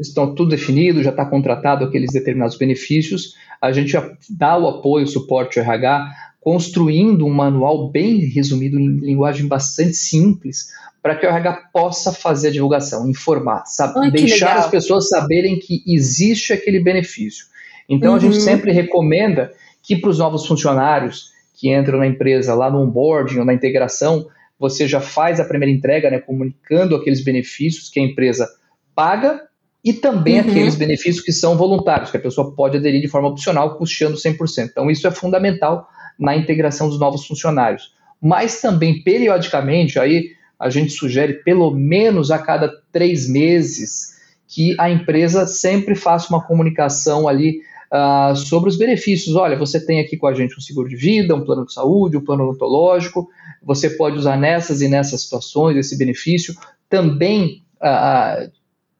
estão 0.00 0.34
tudo 0.34 0.50
definido, 0.50 1.00
já 1.00 1.10
está 1.10 1.24
contratado 1.24 1.84
aqueles 1.84 2.10
determinados 2.12 2.58
benefícios, 2.58 3.34
a 3.62 3.70
gente 3.70 3.92
já 3.92 4.10
dá 4.28 4.58
o 4.58 4.66
apoio, 4.66 5.04
o 5.04 5.08
suporte 5.08 5.60
ao 5.60 5.64
RH, 5.64 6.10
construindo 6.40 7.24
um 7.24 7.32
manual 7.32 7.88
bem 7.88 8.18
resumido 8.18 8.80
em 8.80 8.98
linguagem 8.98 9.46
bastante 9.46 9.94
simples, 9.94 10.70
para 11.00 11.14
que 11.14 11.24
o 11.24 11.28
RH 11.28 11.68
possa 11.72 12.12
fazer 12.12 12.48
a 12.48 12.52
divulgação, 12.52 13.08
informar, 13.08 13.62
sabe, 13.66 14.10
deixar 14.10 14.56
as 14.56 14.66
pessoas 14.68 15.08
saberem 15.08 15.56
que 15.56 15.84
existe 15.86 16.52
aquele 16.52 16.80
benefício. 16.80 17.46
Então 17.88 18.10
uhum. 18.10 18.16
a 18.16 18.20
gente 18.20 18.34
uhum. 18.34 18.40
sempre 18.40 18.72
recomenda 18.72 19.52
que 19.84 19.94
para 19.94 20.10
os 20.10 20.18
novos 20.18 20.44
funcionários 20.44 21.37
que 21.58 21.74
entram 21.74 21.98
na 21.98 22.06
empresa 22.06 22.54
lá 22.54 22.70
no 22.70 22.80
onboarding 22.80 23.40
ou 23.40 23.44
na 23.44 23.52
integração, 23.52 24.28
você 24.58 24.86
já 24.86 25.00
faz 25.00 25.40
a 25.40 25.44
primeira 25.44 25.74
entrega, 25.74 26.08
né, 26.08 26.20
comunicando 26.20 26.94
aqueles 26.94 27.22
benefícios 27.22 27.90
que 27.90 27.98
a 27.98 28.02
empresa 28.02 28.48
paga 28.94 29.42
e 29.84 29.92
também 29.92 30.40
uhum. 30.40 30.48
aqueles 30.48 30.76
benefícios 30.76 31.20
que 31.24 31.32
são 31.32 31.56
voluntários, 31.56 32.10
que 32.10 32.16
a 32.16 32.20
pessoa 32.20 32.54
pode 32.54 32.76
aderir 32.76 33.00
de 33.00 33.08
forma 33.08 33.28
opcional, 33.28 33.76
custeando 33.76 34.16
100%. 34.16 34.68
Então, 34.70 34.90
isso 34.90 35.06
é 35.06 35.10
fundamental 35.10 35.88
na 36.18 36.36
integração 36.36 36.88
dos 36.88 36.98
novos 36.98 37.26
funcionários. 37.26 37.92
Mas 38.20 38.60
também, 38.60 39.02
periodicamente, 39.02 39.98
aí 39.98 40.30
a 40.58 40.70
gente 40.70 40.92
sugere 40.92 41.34
pelo 41.44 41.70
menos 41.72 42.30
a 42.30 42.38
cada 42.38 42.72
três 42.92 43.28
meses 43.28 44.16
que 44.48 44.74
a 44.78 44.90
empresa 44.90 45.46
sempre 45.46 45.94
faça 45.94 46.28
uma 46.30 46.44
comunicação 46.44 47.28
ali 47.28 47.60
uh, 47.92 48.36
sobre 48.36 48.68
os 48.68 48.76
benefícios. 48.76 49.34
Olha, 49.36 49.56
você 49.56 49.84
tem 49.84 50.00
aqui 50.00 50.16
com 50.16 50.26
a 50.26 50.34
gente 50.34 50.56
um 50.56 50.60
seguro 50.60 50.88
de 50.88 50.96
vida, 50.96 51.34
um 51.34 51.44
plano 51.44 51.66
de 51.66 51.72
saúde, 51.72 52.16
um 52.16 52.24
plano 52.24 52.44
odontológico, 52.44 53.28
você 53.62 53.90
pode 53.90 54.18
usar 54.18 54.36
nessas 54.36 54.80
e 54.80 54.88
nessas 54.88 55.22
situações 55.22 55.76
esse 55.76 55.96
benefício. 55.96 56.54
Também 56.88 57.62
uh, 57.82 58.50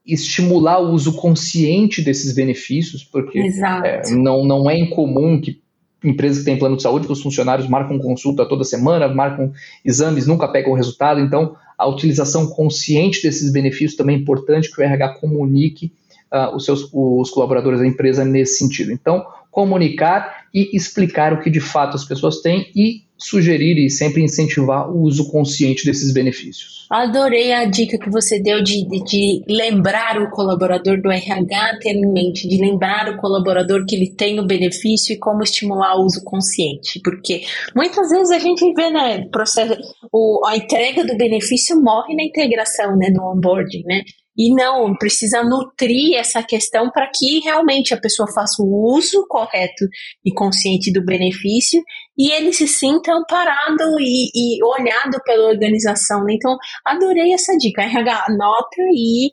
estimular 0.07 0.81
o 0.81 0.93
uso 0.93 1.13
consciente 1.15 2.03
desses 2.03 2.35
benefícios, 2.35 3.05
porque 3.05 3.41
é, 3.85 4.11
não, 4.11 4.45
não 4.45 4.71
é 4.71 4.79
incomum 4.79 5.41
que 5.41 5.61
empresas 6.03 6.39
que 6.39 6.45
têm 6.45 6.59
plano 6.59 6.77
de 6.77 6.83
saúde, 6.83 7.07
que 7.07 7.13
os 7.13 7.21
funcionários 7.21 7.69
marcam 7.69 7.99
consulta 7.99 8.47
toda 8.47 8.65
semana, 8.65 9.09
marcam 9.09 9.53
exames, 9.85 10.27
nunca 10.27 10.49
pegam 10.49 10.73
o 10.73 10.77
resultado. 10.77 11.21
Então, 11.21 11.57
a 11.77 11.87
utilização 11.87 12.49
consciente 12.49 13.23
desses 13.23 13.53
benefícios 13.53 13.97
também 13.97 14.17
é 14.17 14.19
importante 14.19 14.71
que 14.73 14.81
o 14.81 14.85
RH 14.85 15.15
comunique 15.21 15.93
uh, 16.33 16.55
os 16.55 16.65
seus 16.65 16.89
os 16.93 17.31
colaboradores 17.31 17.81
da 17.81 17.87
empresa 17.87 18.25
nesse 18.25 18.59
sentido. 18.59 18.93
Então, 18.93 19.25
comunicar 19.51 20.47
e 20.55 20.77
explicar 20.77 21.33
o 21.33 21.41
que 21.41 21.51
de 21.51 21.61
fato 21.61 21.97
as 21.97 22.05
pessoas 22.05 22.41
têm 22.41 22.71
e 22.75 23.09
sugerir 23.19 23.77
e 23.77 23.91
sempre 23.91 24.23
incentivar 24.23 24.89
o 24.89 25.03
uso 25.03 25.31
consciente 25.31 25.85
desses 25.85 26.15
benefícios. 26.15 26.87
Adorei 26.89 27.53
a 27.53 27.65
dica 27.65 27.99
que 27.99 28.09
você 28.09 28.41
deu 28.41 28.63
de, 28.63 28.87
de, 28.87 29.05
de, 29.05 29.43
lembrar 29.49 30.23
o 30.23 30.31
colaborador 30.31 31.03
do 31.03 31.11
RH 31.11 31.79
ter 31.81 31.95
em 31.95 32.13
mente, 32.13 32.49
de 32.49 32.59
lembrar 32.59 33.09
o 33.09 33.17
colaborador 33.19 33.85
que 33.85 33.97
ele 33.97 34.15
tem 34.15 34.39
o 34.39 34.47
benefício 34.47 35.13
e 35.13 35.19
como 35.19 35.43
estimular 35.43 35.97
o 35.97 36.05
uso 36.05 36.23
consciente, 36.25 37.01
porque 37.03 37.43
muitas 37.75 38.09
vezes 38.09 38.31
a 38.31 38.39
gente 38.39 38.73
vê, 38.73 38.91
né, 38.91 39.27
processo, 39.31 39.77
o, 40.13 40.47
a 40.47 40.57
entrega 40.57 41.05
do 41.05 41.17
benefício 41.17 41.79
morre 41.83 42.15
na 42.15 42.23
integração, 42.23 42.97
né, 42.97 43.11
no 43.11 43.33
onboarding, 43.33 43.83
né, 43.85 44.03
E 44.39 44.55
não, 44.55 44.95
precisa 44.97 45.43
nutrir 45.43 46.17
essa 46.17 46.43
questão 46.45 46.91
para 46.91 47.11
que 47.13 47.41
realmente 47.41 47.93
a 47.93 48.01
pessoa 48.01 48.31
faça 48.33 48.63
o 48.63 48.95
uso 48.95 49.27
correto 49.29 49.85
e 50.25 50.33
consciente 50.33 50.93
do 50.93 51.05
benefício 51.05 51.83
e 52.17 52.31
ele 52.31 52.53
se 52.53 52.69
sinta 52.69 53.13
amparado 53.13 53.99
e, 53.99 54.31
e 54.33 54.65
olhado 54.65 55.21
pela 55.25 55.49
organização. 55.49 56.25
Então, 56.31 56.57
adorei 56.85 57.33
essa 57.33 57.57
dica. 57.57 57.83
RH, 57.83 58.27
anota 58.29 58.83
e 58.95 59.33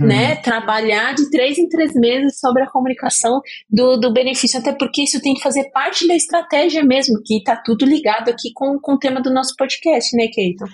Uhum. 0.00 0.08
né, 0.08 0.34
trabalhar 0.36 1.14
de 1.14 1.30
três 1.30 1.56
em 1.58 1.68
três 1.68 1.92
meses 1.94 2.40
sobre 2.40 2.64
a 2.64 2.68
comunicação 2.68 3.40
do, 3.70 3.96
do 3.96 4.12
benefício, 4.12 4.58
até 4.58 4.72
porque 4.72 5.04
isso 5.04 5.22
tem 5.22 5.32
que 5.32 5.40
fazer 5.40 5.70
parte 5.70 6.08
da 6.08 6.14
estratégia 6.14 6.82
mesmo, 6.82 7.22
que 7.24 7.38
está 7.38 7.54
tudo 7.56 7.86
ligado 7.86 8.28
aqui 8.28 8.50
com, 8.52 8.80
com 8.80 8.94
o 8.94 8.98
tema 8.98 9.22
do 9.22 9.32
nosso 9.32 9.54
podcast, 9.56 10.14
né, 10.16 10.26
Keiton? 10.26 10.66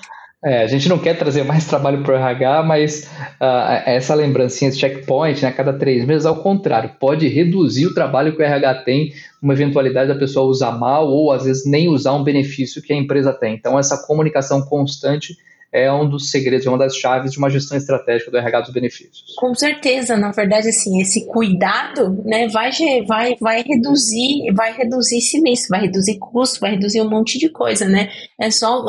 É, 0.44 0.62
a 0.62 0.66
gente 0.66 0.88
não 0.88 0.98
quer 0.98 1.16
trazer 1.16 1.44
mais 1.44 1.66
trabalho 1.68 2.02
para 2.02 2.14
o 2.14 2.16
RH, 2.16 2.62
mas 2.64 3.08
uh, 3.40 3.82
essa 3.86 4.14
lembrancinha, 4.14 4.68
esse 4.68 4.78
checkpoint, 4.78 5.40
né, 5.40 5.48
a 5.48 5.52
cada 5.52 5.72
três 5.72 6.04
meses, 6.04 6.26
ao 6.26 6.42
contrário, 6.42 6.90
pode 6.98 7.28
reduzir 7.28 7.86
o 7.86 7.94
trabalho 7.94 8.34
que 8.34 8.42
o 8.42 8.44
RH 8.44 8.74
tem, 8.82 9.12
uma 9.40 9.52
eventualidade 9.52 10.12
da 10.12 10.18
pessoa 10.18 10.48
usar 10.48 10.72
mal 10.72 11.06
ou 11.08 11.30
às 11.30 11.44
vezes 11.44 11.64
nem 11.64 11.88
usar 11.88 12.14
um 12.14 12.24
benefício 12.24 12.82
que 12.82 12.92
a 12.92 12.96
empresa 12.96 13.32
tem. 13.32 13.54
Então, 13.54 13.78
essa 13.78 14.04
comunicação 14.06 14.62
constante 14.62 15.36
é 15.72 15.90
um 15.90 16.06
dos 16.06 16.30
segredos, 16.30 16.66
é 16.66 16.68
uma 16.68 16.78
das 16.78 16.94
chaves 16.94 17.32
de 17.32 17.38
uma 17.38 17.48
gestão 17.48 17.78
estratégica 17.78 18.30
do 18.30 18.36
RH 18.36 18.60
dos 18.60 18.72
benefícios. 18.72 19.34
Com 19.36 19.54
certeza, 19.54 20.16
na 20.18 20.30
verdade, 20.30 20.68
assim, 20.68 21.00
esse 21.00 21.26
cuidado, 21.26 22.22
né, 22.24 22.46
vai, 22.48 22.70
vai, 23.08 23.34
vai 23.40 23.62
reduzir, 23.62 24.52
vai 24.54 24.74
reduzir 24.74 25.22
sinistro, 25.22 25.70
vai 25.70 25.80
reduzir 25.80 26.18
custo, 26.18 26.60
vai 26.60 26.72
reduzir 26.72 27.00
um 27.00 27.08
monte 27.08 27.38
de 27.38 27.48
coisa, 27.48 27.88
né? 27.88 28.10
É 28.38 28.50
só, 28.50 28.84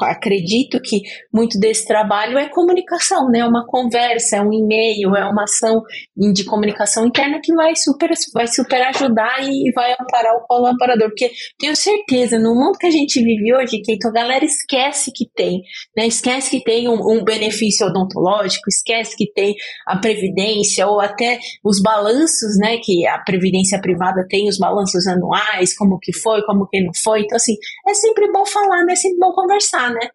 acredito 0.00 0.80
que 0.80 1.02
muito 1.32 1.58
desse 1.58 1.86
trabalho 1.86 2.38
é 2.38 2.48
comunicação, 2.48 3.28
né? 3.28 3.44
Uma 3.44 3.66
conversa, 3.66 4.36
é 4.36 4.40
um 4.40 4.52
e-mail, 4.52 5.14
é 5.14 5.26
uma 5.26 5.42
ação 5.42 5.82
de 6.16 6.44
comunicação 6.44 7.06
interna 7.06 7.38
que 7.42 7.54
vai 7.54 7.76
super, 7.76 8.10
vai 8.32 8.46
super 8.46 8.80
ajudar 8.88 9.42
e 9.42 9.70
vai 9.74 9.92
amparar 9.92 10.36
o 10.36 10.46
colaborador, 10.46 11.08
porque 11.08 11.30
tenho 11.58 11.76
certeza, 11.76 12.38
no 12.38 12.54
mundo 12.54 12.78
que 12.78 12.86
a 12.86 12.90
gente 12.90 13.22
vive 13.22 13.54
hoje, 13.54 13.80
que 13.80 13.98
a 14.06 14.10
galera 14.10 14.44
esquece 14.44 15.12
que 15.12 15.26
tem, 15.34 15.60
né? 15.94 16.13
Esquece 16.14 16.50
que 16.50 16.62
tem 16.62 16.88
um, 16.88 16.94
um, 16.94 17.24
benefício 17.24 17.86
odontológico, 17.86 18.68
esquece 18.68 19.16
que 19.16 19.30
tem 19.32 19.54
a 19.86 19.98
previdência 19.98 20.86
ou 20.86 21.00
até 21.00 21.38
os 21.62 21.80
balanços, 21.80 22.56
né, 22.58 22.78
que 22.82 23.06
a 23.06 23.18
previdência 23.18 23.80
privada 23.80 24.26
tem 24.28 24.48
os 24.48 24.58
balanços 24.58 25.06
anuais, 25.06 25.76
como 25.76 25.98
que 25.98 26.12
foi, 26.12 26.42
como 26.42 26.66
que 26.66 26.80
não 26.82 26.92
foi. 26.94 27.22
Então 27.22 27.36
assim, 27.36 27.54
é 27.86 27.94
sempre 27.94 28.30
bom 28.32 28.44
falar, 28.46 28.84
né? 28.84 28.92
É 28.92 28.96
sempre 28.96 29.18
bom 29.18 29.32
conversar, 29.32 29.90
né? 29.90 30.08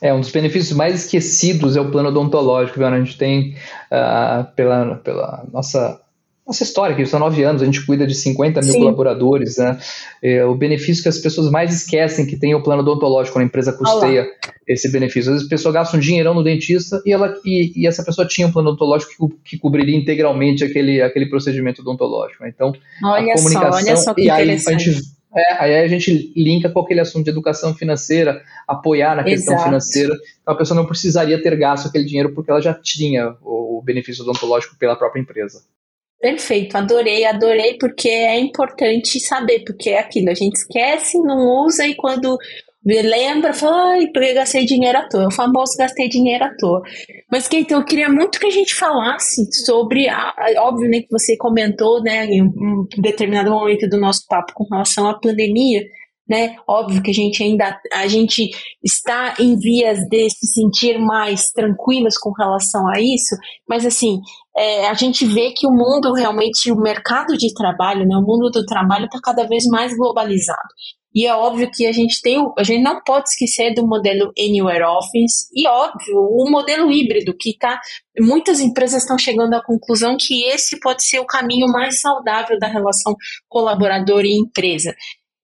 É, 0.00 0.12
um 0.12 0.20
dos 0.20 0.30
benefícios 0.30 0.76
mais 0.76 0.94
esquecidos 1.04 1.76
é 1.76 1.80
o 1.80 1.90
plano 1.90 2.10
odontológico, 2.10 2.78
viu? 2.78 2.86
a 2.86 2.98
gente 2.98 3.16
tem 3.16 3.56
uh, 3.90 4.44
pela, 4.54 4.96
pela 4.96 5.46
nossa 5.50 6.03
nossa 6.46 6.62
história, 6.62 6.94
que 6.94 7.06
são 7.06 7.18
nove 7.18 7.42
anos, 7.42 7.62
a 7.62 7.64
gente 7.64 7.84
cuida 7.86 8.06
de 8.06 8.14
50 8.14 8.60
mil 8.60 8.72
Sim. 8.72 8.78
colaboradores, 8.80 9.56
né? 9.56 9.78
É, 10.22 10.44
o 10.44 10.54
benefício 10.54 11.02
que 11.02 11.08
as 11.08 11.18
pessoas 11.18 11.50
mais 11.50 11.72
esquecem 11.72 12.26
que 12.26 12.36
tem 12.36 12.54
o 12.54 12.62
plano 12.62 12.82
odontológico, 12.82 13.34
quando 13.34 13.44
a 13.44 13.46
empresa 13.46 13.72
custeia 13.72 14.22
Olá. 14.22 14.54
esse 14.68 14.92
benefício. 14.92 15.30
Às 15.30 15.36
vezes 15.36 15.46
a 15.46 15.50
pessoa 15.50 15.72
gasta 15.72 15.96
um 15.96 16.00
dinheirão 16.00 16.34
no 16.34 16.44
dentista 16.44 17.00
e, 17.06 17.12
ela, 17.12 17.34
e, 17.46 17.72
e 17.74 17.86
essa 17.86 18.04
pessoa 18.04 18.28
tinha 18.28 18.46
um 18.46 18.52
plano 18.52 18.68
odontológico 18.68 19.28
que, 19.28 19.56
que, 19.56 19.58
cobriria 19.58 19.96
integralmente 19.96 20.62
aquele, 20.62 21.00
aquele 21.00 21.26
procedimento 21.30 21.80
odontológico. 21.80 22.42
Né? 22.42 22.52
Então, 22.54 22.74
olha 23.02 23.32
a 23.32 23.36
comunicação. 23.36 23.72
Só, 23.72 23.78
olha 23.78 23.96
só 23.96 24.14
que 24.14 24.22
e 24.24 24.30
aí 24.30 24.50
a 24.50 24.56
gente 24.56 25.14
é, 25.36 25.52
aí 25.54 25.74
a 25.82 25.88
gente 25.88 26.32
linka 26.36 26.68
com 26.68 26.80
aquele 26.80 27.00
assunto 27.00 27.24
de 27.24 27.30
educação 27.30 27.74
financeira, 27.74 28.40
apoiar 28.68 29.16
na 29.16 29.24
questão 29.24 29.54
Exato. 29.54 29.68
financeira. 29.68 30.14
Então 30.42 30.54
a 30.54 30.56
pessoa 30.56 30.78
não 30.78 30.86
precisaria 30.86 31.42
ter 31.42 31.56
gasto 31.56 31.88
aquele 31.88 32.04
dinheiro 32.04 32.32
porque 32.34 32.50
ela 32.50 32.60
já 32.60 32.74
tinha 32.74 33.34
o 33.42 33.82
benefício 33.82 34.22
odontológico 34.22 34.76
pela 34.76 34.94
própria 34.94 35.20
empresa. 35.20 35.62
Perfeito, 36.24 36.74
adorei, 36.74 37.26
adorei, 37.26 37.76
porque 37.76 38.08
é 38.08 38.40
importante 38.40 39.20
saber, 39.20 39.62
porque 39.62 39.90
é 39.90 39.98
aquilo, 39.98 40.30
a 40.30 40.34
gente 40.34 40.54
esquece, 40.54 41.18
não 41.18 41.66
usa 41.66 41.86
e 41.86 41.94
quando 41.94 42.38
lembra, 42.82 43.52
fala, 43.52 43.90
ai, 43.90 44.06
porque 44.06 44.32
gastei 44.32 44.64
dinheiro 44.64 44.96
à 44.96 45.06
toa, 45.06 45.26
o 45.26 45.30
famoso 45.30 45.76
gastei 45.76 46.08
dinheiro 46.08 46.42
à 46.42 46.56
toa. 46.56 46.80
Mas, 47.30 47.46
então, 47.52 47.78
eu 47.78 47.84
queria 47.84 48.08
muito 48.08 48.40
que 48.40 48.46
a 48.46 48.50
gente 48.50 48.74
falasse 48.74 49.46
sobre, 49.66 50.08
a, 50.08 50.32
óbvio, 50.60 50.88
né, 50.88 51.00
que 51.00 51.10
você 51.10 51.36
comentou, 51.36 52.02
né, 52.02 52.24
em 52.24 52.40
um 52.40 52.86
determinado 53.02 53.50
momento 53.50 53.86
do 53.86 54.00
nosso 54.00 54.24
papo 54.26 54.54
com 54.54 54.64
relação 54.64 55.06
à 55.06 55.20
pandemia, 55.20 55.82
né? 56.28 56.56
Óbvio 56.66 57.02
que 57.02 57.10
a 57.10 57.14
gente 57.14 57.42
ainda 57.42 57.78
a 57.92 58.06
gente 58.06 58.50
está 58.82 59.34
em 59.38 59.58
vias 59.58 59.98
de 60.08 60.30
se 60.30 60.46
sentir 60.46 60.98
mais 60.98 61.50
tranquilos 61.50 62.16
com 62.16 62.32
relação 62.32 62.88
a 62.88 63.00
isso, 63.00 63.36
mas 63.68 63.84
assim 63.84 64.20
é, 64.56 64.88
a 64.88 64.94
gente 64.94 65.26
vê 65.26 65.52
que 65.52 65.66
o 65.66 65.70
mundo 65.70 66.12
realmente, 66.12 66.70
o 66.70 66.76
mercado 66.76 67.36
de 67.36 67.52
trabalho, 67.52 68.06
né, 68.06 68.16
o 68.16 68.22
mundo 68.22 68.50
do 68.50 68.64
trabalho 68.64 69.06
está 69.06 69.18
cada 69.22 69.46
vez 69.46 69.64
mais 69.66 69.96
globalizado. 69.96 70.68
E 71.14 71.26
é 71.26 71.34
óbvio 71.34 71.70
que 71.72 71.86
a 71.86 71.92
gente 71.92 72.20
tem, 72.20 72.44
a 72.58 72.62
gente 72.64 72.82
não 72.82 73.00
pode 73.04 73.28
esquecer 73.28 73.72
do 73.72 73.86
modelo 73.86 74.32
Anywhere 74.36 74.82
Office 74.82 75.48
e 75.54 75.66
óbvio 75.68 76.18
o 76.18 76.50
modelo 76.50 76.90
híbrido 76.90 77.32
que 77.38 77.56
tá, 77.56 77.80
muitas 78.18 78.60
empresas 78.60 79.02
estão 79.02 79.16
chegando 79.16 79.54
à 79.54 79.62
conclusão 79.62 80.16
que 80.18 80.44
esse 80.46 80.80
pode 80.80 81.04
ser 81.04 81.20
o 81.20 81.26
caminho 81.26 81.68
mais 81.68 82.00
saudável 82.00 82.58
da 82.58 82.66
relação 82.66 83.14
colaborador 83.48 84.24
e 84.24 84.36
empresa. 84.36 84.92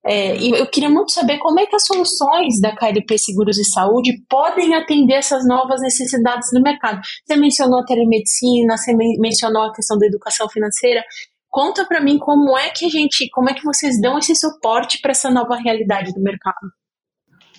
É, 0.05 0.37
e 0.37 0.51
eu 0.51 0.67
queria 0.67 0.89
muito 0.89 1.13
saber 1.13 1.39
como 1.39 1.61
é 1.61 1.67
que 1.67 1.77
as 1.77 1.85
soluções 1.85 2.59
da 2.61 2.75
KLP 2.75 3.19
Seguros 3.19 3.59
e 3.59 3.65
Saúde 3.65 4.23
podem 4.29 4.75
atender 4.75 5.15
essas 5.15 5.47
novas 5.47 5.83
necessidades 5.83 6.49
do 6.53 6.63
mercado. 6.63 7.01
Você 7.25 7.37
mencionou 7.37 7.81
a 7.81 7.85
telemedicina, 7.85 8.77
você 8.77 8.95
mencionou 8.95 9.63
a 9.65 9.73
questão 9.73 9.99
da 9.99 10.07
educação 10.07 10.49
financeira. 10.49 11.05
Conta 11.51 11.85
para 11.85 12.01
mim 12.01 12.19
como 12.19 12.57
é 12.57 12.71
que 12.71 12.87
a 12.87 12.89
gente, 12.89 13.29
como 13.31 13.51
é 13.51 13.55
que 13.55 13.65
vocês 13.65 14.01
dão 14.01 14.19
esse 14.19 14.35
suporte 14.35 15.01
para 15.03 15.11
essa 15.11 15.31
nova 15.31 15.57
realidade 15.57 16.15
do 16.15 16.21
mercado. 16.21 16.71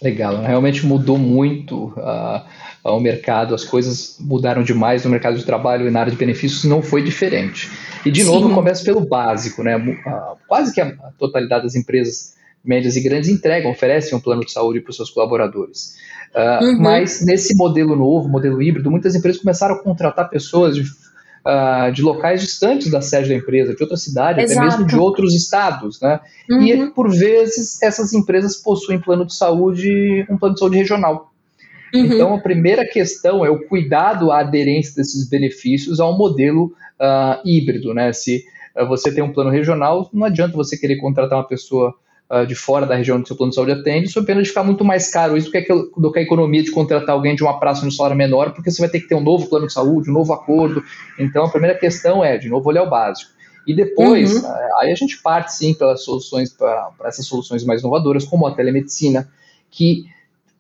Legal, 0.02 0.38
realmente 0.38 0.84
mudou 0.84 1.16
muito 1.16 1.90
uh, 1.90 2.44
o 2.84 3.00
mercado, 3.00 3.54
as 3.54 3.64
coisas 3.64 4.18
mudaram 4.20 4.64
demais 4.64 5.04
no 5.06 5.12
mercado 5.12 5.38
de 5.38 5.46
trabalho 5.46 5.88
e 5.88 5.92
na 5.92 6.00
área 6.00 6.12
de 6.12 6.18
benefícios 6.18 6.64
não 6.64 6.82
foi 6.82 7.04
diferente. 7.04 7.70
E 8.06 8.12
de 8.12 8.24
Sim. 8.24 8.32
novo 8.32 8.54
começa 8.54 8.84
pelo 8.84 9.02
básico, 9.02 9.64
né? 9.64 9.80
Quase 10.48 10.74
que 10.74 10.82
a 10.82 10.92
totalidade 11.18 11.64
das 11.64 11.76
empresas 11.76 12.36
médias 12.64 12.96
e 12.96 13.02
grandes 13.02 13.30
entregam, 13.30 13.72
oferecem 13.72 14.18
um 14.18 14.22
plano 14.22 14.44
de 14.44 14.52
saúde 14.52 14.82
para 14.82 14.92
os 14.92 14.96
seus 14.96 15.10
colaboradores. 15.10 15.96
Uh, 16.34 16.64
uhum. 16.64 16.80
Mas 16.80 17.24
nesse 17.26 17.56
modelo 17.56 17.96
novo, 17.96 18.30
modelo 18.30 18.62
híbrido, 18.62 18.90
muitas 18.90 19.16
empresas 19.16 19.42
começaram 19.42 19.76
a 19.76 19.84
contratar 19.84 20.30
pessoas 20.30 20.76
de 20.76 20.84
uh, 21.46 21.92
de 21.92 22.02
locais 22.02 22.42
distantes 22.42 22.90
da 22.90 23.02
sede 23.02 23.30
da 23.30 23.36
empresa, 23.36 23.76
de 23.76 23.82
outra 23.82 23.98
cidade, 23.98 24.42
Exato. 24.42 24.60
até 24.60 24.70
mesmo 24.70 24.86
de 24.86 24.96
outros 24.98 25.36
estados, 25.36 26.00
né? 26.02 26.20
Uhum. 26.50 26.64
E 26.64 26.92
por 26.92 27.10
vezes 27.10 27.82
essas 27.82 28.14
empresas 28.14 28.56
possuem 28.56 29.00
plano 29.00 29.26
de 29.26 29.36
saúde, 29.36 30.26
um 30.30 30.38
plano 30.38 30.54
de 30.56 30.60
saúde 30.60 30.78
regional. 30.78 31.31
Uhum. 31.94 32.06
Então 32.06 32.34
a 32.34 32.40
primeira 32.40 32.86
questão 32.86 33.46
é 33.46 33.50
o 33.50 33.68
cuidado 33.68 34.32
à 34.32 34.40
aderência 34.40 34.96
desses 34.96 35.28
benefícios 35.28 36.00
ao 36.00 36.18
modelo 36.18 36.74
uh, 37.00 37.42
híbrido, 37.46 37.94
né? 37.94 38.14
Se 38.14 38.44
uh, 38.78 38.88
você 38.88 39.14
tem 39.14 39.24
um 39.24 39.34
plano 39.34 39.50
regional, 39.50 40.10
não 40.14 40.26
adianta 40.26 40.56
você 40.56 40.78
querer 40.78 40.98
contratar 40.98 41.38
uma 41.38 41.48
pessoa 41.48 41.94
uh, 42.30 42.46
de 42.46 42.56
fora 42.56 42.86
da 42.86 42.96
região 42.96 43.22
que 43.22 43.28
seu 43.28 43.36
plano 43.36 43.50
de 43.50 43.56
saúde 43.56 43.74
atende, 43.74 44.08
sob 44.08 44.26
pena 44.26 44.42
de 44.42 44.48
ficar 44.48 44.64
muito 44.64 44.86
mais 44.86 45.12
caro 45.12 45.36
isso 45.36 45.48
do 45.48 45.52
que, 45.52 45.68
do 45.98 46.12
que 46.12 46.20
a 46.20 46.22
economia 46.22 46.64
de 46.64 46.72
contratar 46.72 47.14
alguém 47.14 47.36
de 47.36 47.44
uma 47.44 47.60
praça 47.60 47.84
no 47.84 47.92
salário 47.92 48.18
menor, 48.18 48.54
porque 48.54 48.72
você 48.72 48.82
vai 48.82 48.90
ter 48.90 49.02
que 49.02 49.08
ter 49.08 49.16
um 49.16 49.22
novo 49.22 49.48
plano 49.50 49.68
de 49.68 49.74
saúde, 49.74 50.10
um 50.10 50.14
novo 50.14 50.32
acordo. 50.32 50.84
Então, 51.20 51.44
a 51.44 51.50
primeira 51.50 51.78
questão 51.78 52.24
é, 52.24 52.38
de 52.38 52.48
novo, 52.48 52.70
olhar 52.70 52.84
o 52.84 52.90
básico. 52.90 53.32
E 53.68 53.76
depois, 53.76 54.44
uhum. 54.44 54.52
Aí 54.80 54.92
a 54.92 54.96
gente 54.96 55.22
parte 55.22 55.54
sim 55.54 55.74
pelas 55.74 56.04
soluções, 56.04 56.52
para 56.52 56.92
essessas 57.02 57.28
soluções 57.28 57.64
mais 57.64 57.82
inovadoras, 57.82 58.26
como 58.26 58.48
a 58.48 58.56
telemedicina, 58.56 59.30
que 59.70 60.06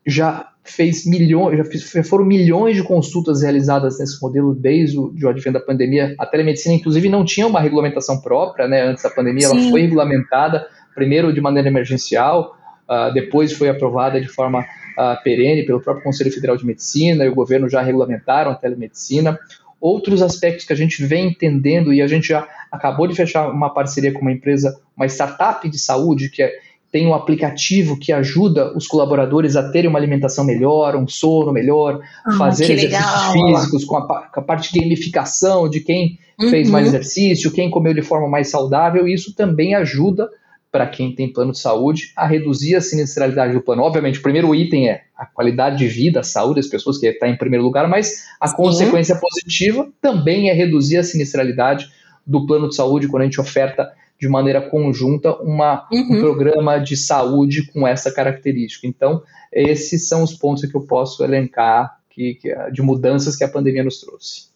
já 0.05 0.50
fez 0.63 1.05
milhões, 1.05 1.57
já, 1.57 1.65
fiz, 1.65 1.91
já 1.91 2.03
foram 2.03 2.25
milhões 2.25 2.75
de 2.75 2.83
consultas 2.83 3.41
realizadas 3.41 3.99
nesse 3.99 4.21
modelo 4.21 4.53
desde 4.53 4.99
o 4.99 5.11
de 5.11 5.27
advento 5.27 5.59
da 5.59 5.65
pandemia. 5.65 6.15
A 6.17 6.25
telemedicina, 6.25 6.75
inclusive, 6.75 7.09
não 7.09 7.25
tinha 7.25 7.47
uma 7.47 7.59
regulamentação 7.59 8.21
própria, 8.21 8.67
né? 8.67 8.83
Antes 8.83 9.03
da 9.03 9.09
pandemia, 9.09 9.47
sim. 9.47 9.57
ela 9.57 9.69
foi 9.71 9.81
regulamentada 9.81 10.67
primeiro 10.93 11.33
de 11.33 11.41
maneira 11.41 11.67
emergencial, 11.67 12.55
uh, 12.87 13.13
depois 13.13 13.53
foi 13.53 13.69
aprovada 13.69 14.19
de 14.21 14.27
forma 14.27 14.59
uh, 14.59 15.23
perene 15.23 15.63
pelo 15.63 15.81
próprio 15.81 16.03
Conselho 16.03 16.31
Federal 16.31 16.57
de 16.57 16.65
Medicina 16.65 17.25
e 17.25 17.29
o 17.29 17.35
governo 17.35 17.67
já 17.67 17.81
regulamentaram 17.81 18.51
a 18.51 18.55
telemedicina. 18.55 19.39
Outros 19.79 20.21
aspectos 20.21 20.65
que 20.65 20.73
a 20.73 20.75
gente 20.75 21.03
vem 21.03 21.29
entendendo 21.29 21.91
e 21.91 22.01
a 22.01 22.07
gente 22.07 22.27
já 22.27 22.47
acabou 22.71 23.07
de 23.07 23.15
fechar 23.15 23.49
uma 23.49 23.73
parceria 23.73 24.13
com 24.13 24.21
uma 24.21 24.31
empresa, 24.31 24.79
uma 24.95 25.07
startup 25.07 25.67
de 25.67 25.79
saúde 25.79 26.29
que 26.29 26.43
é, 26.43 26.51
tem 26.91 27.07
um 27.07 27.13
aplicativo 27.13 27.97
que 27.97 28.11
ajuda 28.11 28.75
os 28.75 28.85
colaboradores 28.85 29.55
a 29.55 29.71
terem 29.71 29.89
uma 29.89 29.97
alimentação 29.97 30.43
melhor, 30.43 30.95
um 30.95 31.07
sono 31.07 31.51
melhor, 31.53 32.01
ah, 32.25 32.33
fazer 32.33 32.71
exercícios 32.71 33.31
físicos 33.31 33.85
com 33.85 33.97
a, 33.97 34.27
com 34.27 34.39
a, 34.39 34.43
parte 34.43 34.73
de 34.73 34.79
gamificação 34.81 35.69
de 35.69 35.79
quem 35.79 36.19
uhum. 36.39 36.49
fez 36.49 36.69
mais 36.69 36.87
exercício, 36.87 37.51
quem 37.51 37.69
comeu 37.69 37.93
de 37.93 38.01
forma 38.01 38.27
mais 38.27 38.49
saudável. 38.49 39.07
Isso 39.07 39.33
também 39.33 39.73
ajuda 39.73 40.29
para 40.69 40.87
quem 40.87 41.13
tem 41.13 41.31
plano 41.31 41.51
de 41.51 41.59
saúde, 41.59 42.13
a 42.15 42.25
reduzir 42.25 42.75
a 42.75 42.81
sinistralidade 42.81 43.53
do 43.53 43.61
plano. 43.61 43.83
Obviamente, 43.83 44.19
o 44.19 44.21
primeiro 44.21 44.55
item 44.55 44.89
é 44.89 45.01
a 45.17 45.25
qualidade 45.25 45.77
de 45.77 45.87
vida, 45.87 46.21
a 46.21 46.23
saúde 46.23 46.61
das 46.61 46.67
pessoas, 46.67 46.97
que 46.97 47.05
está 47.05 47.27
em 47.27 47.37
primeiro 47.37 47.63
lugar, 47.63 47.89
mas 47.89 48.25
a 48.39 48.47
Sim. 48.47 48.55
consequência 48.55 49.17
positiva 49.17 49.89
também 50.01 50.49
é 50.49 50.53
reduzir 50.53 50.97
a 50.97 51.03
sinistralidade 51.03 51.89
do 52.25 52.45
plano 52.45 52.69
de 52.69 52.75
saúde 52.75 53.07
quando 53.07 53.23
a 53.23 53.25
gente 53.25 53.41
oferta 53.41 53.91
de 54.21 54.29
maneira 54.29 54.61
conjunta 54.61 55.33
uma, 55.41 55.87
uhum. 55.91 56.11
um 56.11 56.19
programa 56.19 56.77
de 56.77 56.95
saúde 56.95 57.65
com 57.71 57.87
essa 57.87 58.13
característica. 58.13 58.85
Então, 58.85 59.23
esses 59.51 60.07
são 60.07 60.21
os 60.21 60.35
pontos 60.35 60.63
que 60.69 60.77
eu 60.77 60.85
posso 60.85 61.23
elencar 61.23 61.97
que, 62.11 62.35
que, 62.35 62.53
de 62.71 62.83
mudanças 62.83 63.35
que 63.35 63.43
a 63.43 63.49
pandemia 63.49 63.83
nos 63.83 63.99
trouxe. 63.99 64.51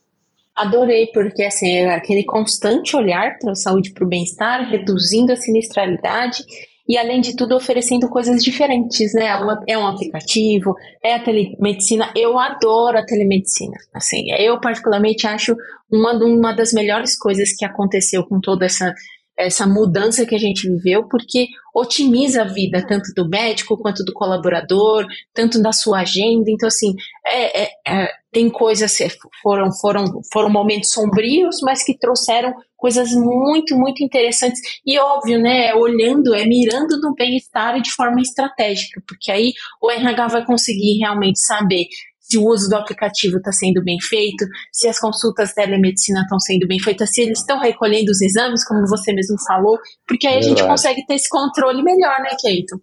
Adorei, 0.55 1.07
porque 1.07 1.43
assim, 1.43 1.67
é 1.67 1.95
aquele 1.95 2.23
constante 2.23 2.95
olhar 2.95 3.39
para 3.39 3.53
a 3.53 3.55
saúde 3.55 3.89
e 3.89 3.93
para 3.93 4.05
o 4.05 4.07
bem-estar, 4.07 4.69
reduzindo 4.69 5.33
a 5.33 5.35
sinistralidade 5.35 6.43
e, 6.87 6.97
além 6.97 7.19
de 7.19 7.35
tudo, 7.35 7.55
oferecendo 7.55 8.07
coisas 8.07 8.43
diferentes, 8.43 9.13
né? 9.13 9.29
É 9.67 9.75
um 9.75 9.87
aplicativo, 9.87 10.75
é 11.03 11.15
a 11.15 11.19
telemedicina. 11.19 12.11
Eu 12.15 12.37
adoro 12.37 12.99
a 12.99 13.05
telemedicina. 13.05 13.75
Assim, 13.91 14.31
eu, 14.37 14.61
particularmente, 14.61 15.25
acho 15.25 15.55
uma, 15.91 16.13
uma 16.13 16.53
das 16.53 16.71
melhores 16.71 17.17
coisas 17.17 17.51
que 17.57 17.65
aconteceu 17.65 18.23
com 18.23 18.39
toda 18.39 18.65
essa 18.65 18.93
essa 19.37 19.67
mudança 19.67 20.25
que 20.25 20.35
a 20.35 20.39
gente 20.39 20.67
viveu, 20.69 21.07
porque 21.07 21.47
otimiza 21.73 22.43
a 22.43 22.45
vida 22.45 22.85
tanto 22.87 23.13
do 23.13 23.27
médico 23.27 23.77
quanto 23.77 24.03
do 24.03 24.13
colaborador, 24.13 25.05
tanto 25.33 25.61
da 25.61 25.73
sua 25.73 25.99
agenda. 25.99 26.49
Então, 26.49 26.67
assim, 26.67 26.95
é, 27.25 27.63
é, 27.63 27.69
é, 27.87 28.07
tem 28.31 28.49
coisas, 28.49 28.97
foram, 29.43 29.71
foram, 29.73 30.05
foram 30.31 30.49
momentos 30.49 30.91
sombrios, 30.91 31.57
mas 31.61 31.83
que 31.83 31.97
trouxeram 31.97 32.53
coisas 32.77 33.11
muito, 33.11 33.75
muito 33.75 34.03
interessantes. 34.03 34.59
E 34.85 34.97
óbvio, 34.99 35.39
né, 35.41 35.73
olhando, 35.75 36.33
é 36.33 36.45
mirando 36.45 36.99
no 37.01 37.13
bem-estar 37.13 37.81
de 37.81 37.91
forma 37.91 38.21
estratégica, 38.21 39.01
porque 39.05 39.31
aí 39.31 39.51
o 39.81 39.91
RH 39.91 40.27
vai 40.27 40.45
conseguir 40.45 40.99
realmente 40.99 41.39
saber 41.39 41.87
se 42.27 42.37
o 42.37 42.45
uso 42.45 42.67
do 42.69 42.75
aplicativo 42.75 43.37
está 43.37 43.51
sendo 43.51 43.83
bem 43.83 43.97
feito, 44.01 44.45
se 44.71 44.87
as 44.87 44.99
consultas 44.99 45.53
telemedicina 45.53 46.21
estão 46.21 46.39
sendo 46.39 46.67
bem 46.67 46.79
feitas, 46.79 47.13
se 47.13 47.21
eles 47.21 47.39
estão 47.39 47.59
recolhendo 47.59 48.11
os 48.11 48.21
exames, 48.21 48.65
como 48.65 48.87
você 48.87 49.13
mesmo 49.13 49.35
falou, 49.45 49.77
porque 50.07 50.27
aí 50.27 50.37
a 50.37 50.41
gente 50.41 50.63
consegue 50.63 51.05
ter 51.05 51.15
esse 51.15 51.29
controle 51.29 51.83
melhor, 51.83 52.19
né, 52.21 52.29
Keito? 52.39 52.81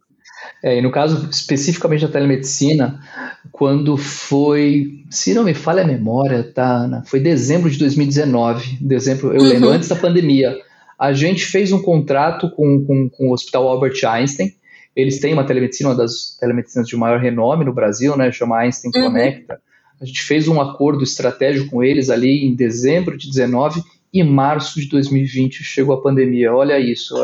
É, 0.62 0.78
e 0.78 0.82
no 0.82 0.90
caso 0.90 1.28
especificamente 1.28 2.06
da 2.06 2.12
telemedicina, 2.12 3.00
quando 3.50 3.96
foi, 3.96 5.04
se 5.10 5.34
não 5.34 5.44
me 5.44 5.54
falha 5.54 5.82
a 5.82 5.86
memória, 5.86 6.42
tá, 6.44 7.02
foi 7.06 7.20
dezembro 7.20 7.68
de 7.68 7.78
2019, 7.78 8.78
dezembro, 8.80 9.32
eu 9.32 9.40
uhum. 9.40 9.48
lembro, 9.48 9.70
antes 9.70 9.88
da 9.88 9.96
pandemia, 9.96 10.56
a 10.98 11.12
gente 11.12 11.44
fez 11.44 11.72
um 11.72 11.82
contrato 11.82 12.48
com, 12.50 12.84
com, 12.86 13.10
com 13.10 13.28
o 13.28 13.32
Hospital 13.32 13.68
Albert 13.68 14.04
Einstein, 14.04 14.52
eles 14.94 15.20
têm 15.20 15.32
uma 15.32 15.44
telemedicina, 15.44 15.90
uma 15.90 15.96
das 15.96 16.36
telemedicinas 16.38 16.86
de 16.86 16.96
maior 16.96 17.18
renome 17.18 17.64
no 17.64 17.72
Brasil, 17.72 18.16
né, 18.16 18.30
chama 18.30 18.58
Einstein 18.58 18.90
uhum. 18.94 19.04
Conecta. 19.04 19.60
A 20.00 20.04
gente 20.04 20.22
fez 20.22 20.48
um 20.48 20.60
acordo 20.60 21.02
estratégico 21.04 21.70
com 21.70 21.82
eles 21.82 22.10
ali 22.10 22.44
em 22.44 22.54
dezembro 22.54 23.16
de 23.16 23.28
19 23.28 23.82
e 24.12 24.22
março 24.22 24.78
de 24.78 24.88
2020 24.88 25.62
chegou 25.62 25.94
a 25.94 26.02
pandemia. 26.02 26.52
Olha 26.52 26.78
isso. 26.78 27.14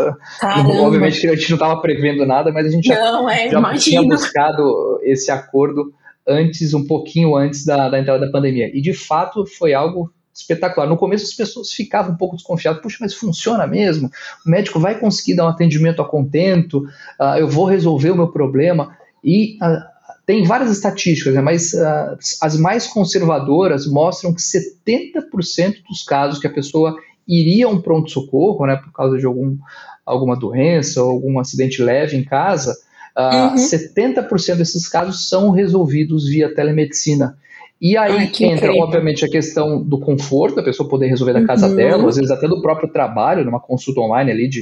Caramba. 0.41 0.71
Obviamente 0.81 1.21
que 1.21 1.27
a 1.27 1.35
gente 1.35 1.51
não 1.51 1.57
estava 1.57 1.81
prevendo 1.83 2.25
nada, 2.25 2.51
mas 2.51 2.67
a 2.67 2.71
gente 2.71 2.89
não, 2.89 3.29
já, 3.29 3.35
é, 3.35 3.51
já 3.51 3.75
tinha 3.77 4.03
buscado 4.03 5.01
esse 5.03 5.31
acordo 5.31 5.93
antes, 6.27 6.73
um 6.73 6.87
pouquinho 6.87 7.37
antes 7.37 7.65
da, 7.65 7.89
da 7.89 7.99
entrada 7.99 8.25
da 8.25 8.33
pandemia. 8.33 8.71
E 8.73 8.81
de 8.81 8.95
fato 8.95 9.45
foi 9.45 9.75
algo 9.75 10.11
espetacular. 10.39 10.89
No 10.89 10.97
começo 10.97 11.25
as 11.25 11.35
pessoas 11.35 11.73
ficavam 11.73 12.13
um 12.13 12.17
pouco 12.17 12.37
desconfiadas, 12.37 12.81
puxa, 12.81 12.99
mas 13.01 13.15
funciona 13.15 13.67
mesmo? 13.67 14.11
O 14.47 14.51
médico 14.51 14.79
vai 14.79 14.99
conseguir 14.99 15.35
dar 15.35 15.47
um 15.47 15.49
atendimento 15.49 16.01
a 16.01 16.09
contento? 16.09 16.79
Uh, 17.21 17.39
eu 17.39 17.49
vou 17.49 17.65
resolver 17.65 18.11
o 18.11 18.17
meu 18.17 18.29
problema? 18.29 18.97
E 19.23 19.57
uh, 19.57 19.83
tem 20.25 20.45
várias 20.45 20.71
estatísticas, 20.71 21.35
né, 21.35 21.41
mas 21.41 21.73
uh, 21.73 22.17
as 22.43 22.57
mais 22.57 22.87
conservadoras 22.87 23.87
mostram 23.87 24.33
que 24.33 24.41
70% 24.41 25.83
dos 25.89 26.03
casos 26.05 26.39
que 26.39 26.47
a 26.47 26.53
pessoa 26.53 26.97
iria 27.27 27.67
a 27.67 27.69
um 27.71 27.81
pronto-socorro, 27.81 28.67
né, 28.67 28.77
por 28.77 28.93
causa 28.93 29.19
de 29.19 29.27
algum, 29.27 29.57
alguma 30.05 30.37
doença 30.37 31.03
ou 31.03 31.11
algum 31.11 31.39
acidente 31.39 31.83
leve 31.83 32.17
em 32.17 32.25
casa, 32.25 32.77
uh, 33.17 33.49
uhum. 33.49 33.57
70% 33.57 34.57
desses 34.57 34.89
casos 34.89 35.29
são 35.29 35.51
resolvidos 35.51 36.29
via 36.29 36.55
telemedicina. 36.55 37.37
E 37.81 37.97
aí 37.97 38.13
Ai, 38.13 38.25
entra, 38.25 38.47
incrível. 38.47 38.83
obviamente, 38.83 39.25
a 39.25 39.29
questão 39.29 39.81
do 39.81 40.01
conforto, 40.01 40.57
da 40.57 40.63
pessoa 40.63 40.89
poder 40.89 41.07
resolver 41.07 41.33
da 41.33 41.45
casa 41.45 41.69
uhum. 41.69 41.77
dela, 41.77 42.09
às 42.09 42.17
vezes 42.17 42.31
até 42.31 42.49
do 42.49 42.61
próprio 42.61 42.89
trabalho, 42.91 43.45
numa 43.45 43.61
consulta 43.61 44.01
online 44.01 44.33
ali 44.33 44.49
de 44.49 44.61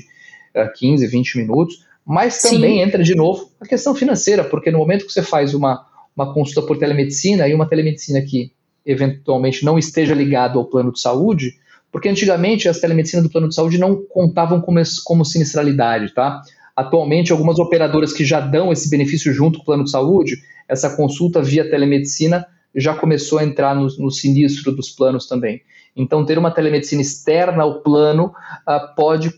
uh, 0.55 0.71
15, 0.75 1.07
20 1.07 1.39
minutos, 1.39 1.87
mas 2.05 2.43
também 2.43 2.77
Sim. 2.77 2.83
entra 2.83 3.03
de 3.03 3.15
novo 3.15 3.51
a 3.61 3.67
questão 3.67 3.95
financeira, 3.95 4.45
porque 4.45 4.71
no 4.71 4.79
momento 4.79 5.07
que 5.07 5.13
você 5.13 5.23
faz 5.23 5.55
uma, 5.55 5.87
uma 6.15 6.33
consulta 6.33 6.67
por 6.67 6.79
telemedicina 6.79 7.49
e 7.49 7.55
uma 7.55 7.67
telemedicina 7.67 8.21
que 8.21 8.53
eventualmente 8.85 9.65
não 9.65 9.79
esteja 9.79 10.15
ligada 10.15 10.59
ao 10.59 10.67
plano 10.67 10.93
de 10.93 11.01
saúde, 11.01 11.55
porque 11.91 12.09
antigamente 12.09 12.69
as 12.69 12.79
telemedicinas 12.79 13.25
do 13.25 13.31
plano 13.31 13.49
de 13.49 13.55
saúde 13.55 13.79
não 13.79 13.97
contavam 14.11 14.61
como, 14.61 14.79
como 15.05 15.25
sinistralidade, 15.25 16.13
tá? 16.15 16.43
Atualmente, 16.77 17.33
algumas 17.33 17.59
operadoras 17.59 18.13
que 18.13 18.25
já 18.25 18.39
dão 18.39 18.71
esse 18.71 18.91
benefício 18.91 19.33
junto 19.33 19.59
com 19.59 19.63
o 19.63 19.67
plano 19.67 19.85
de 19.85 19.91
saúde, 19.91 20.37
essa 20.69 20.95
consulta 20.95 21.41
via 21.43 21.69
telemedicina 21.69 22.47
já 22.77 22.95
começou 22.95 23.39
a 23.39 23.45
entrar 23.45 23.75
no, 23.75 23.87
no 23.99 24.11
sinistro 24.11 24.71
dos 24.71 24.91
planos 24.91 25.27
também. 25.27 25.63
Então, 25.97 26.25
ter 26.25 26.39
uma 26.39 26.51
telemedicina 26.51 27.01
externa 27.01 27.63
ao 27.63 27.81
plano 27.81 28.27
uh, 28.69 28.95
pode 28.95 29.33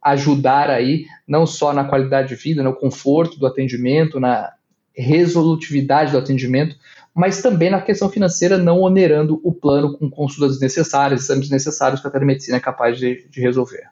ajudar 0.00 0.70
aí, 0.70 1.06
não 1.26 1.44
só 1.44 1.72
na 1.72 1.84
qualidade 1.84 2.28
de 2.28 2.36
vida, 2.36 2.62
no 2.62 2.74
conforto 2.74 3.38
do 3.38 3.46
atendimento, 3.46 4.20
na 4.20 4.52
resolutividade 4.94 6.12
do 6.12 6.18
atendimento, 6.18 6.76
mas 7.14 7.42
também 7.42 7.70
na 7.70 7.80
questão 7.80 8.08
financeira, 8.08 8.56
não 8.56 8.80
onerando 8.80 9.40
o 9.42 9.52
plano 9.52 9.98
com 9.98 10.08
consultas 10.08 10.52
desnecessárias, 10.52 11.22
exames 11.22 11.50
necessários 11.50 12.00
que 12.00 12.06
a 12.06 12.10
telemedicina 12.10 12.58
é 12.58 12.60
capaz 12.60 12.96
de, 12.96 13.26
de 13.28 13.40
resolver. 13.40 13.88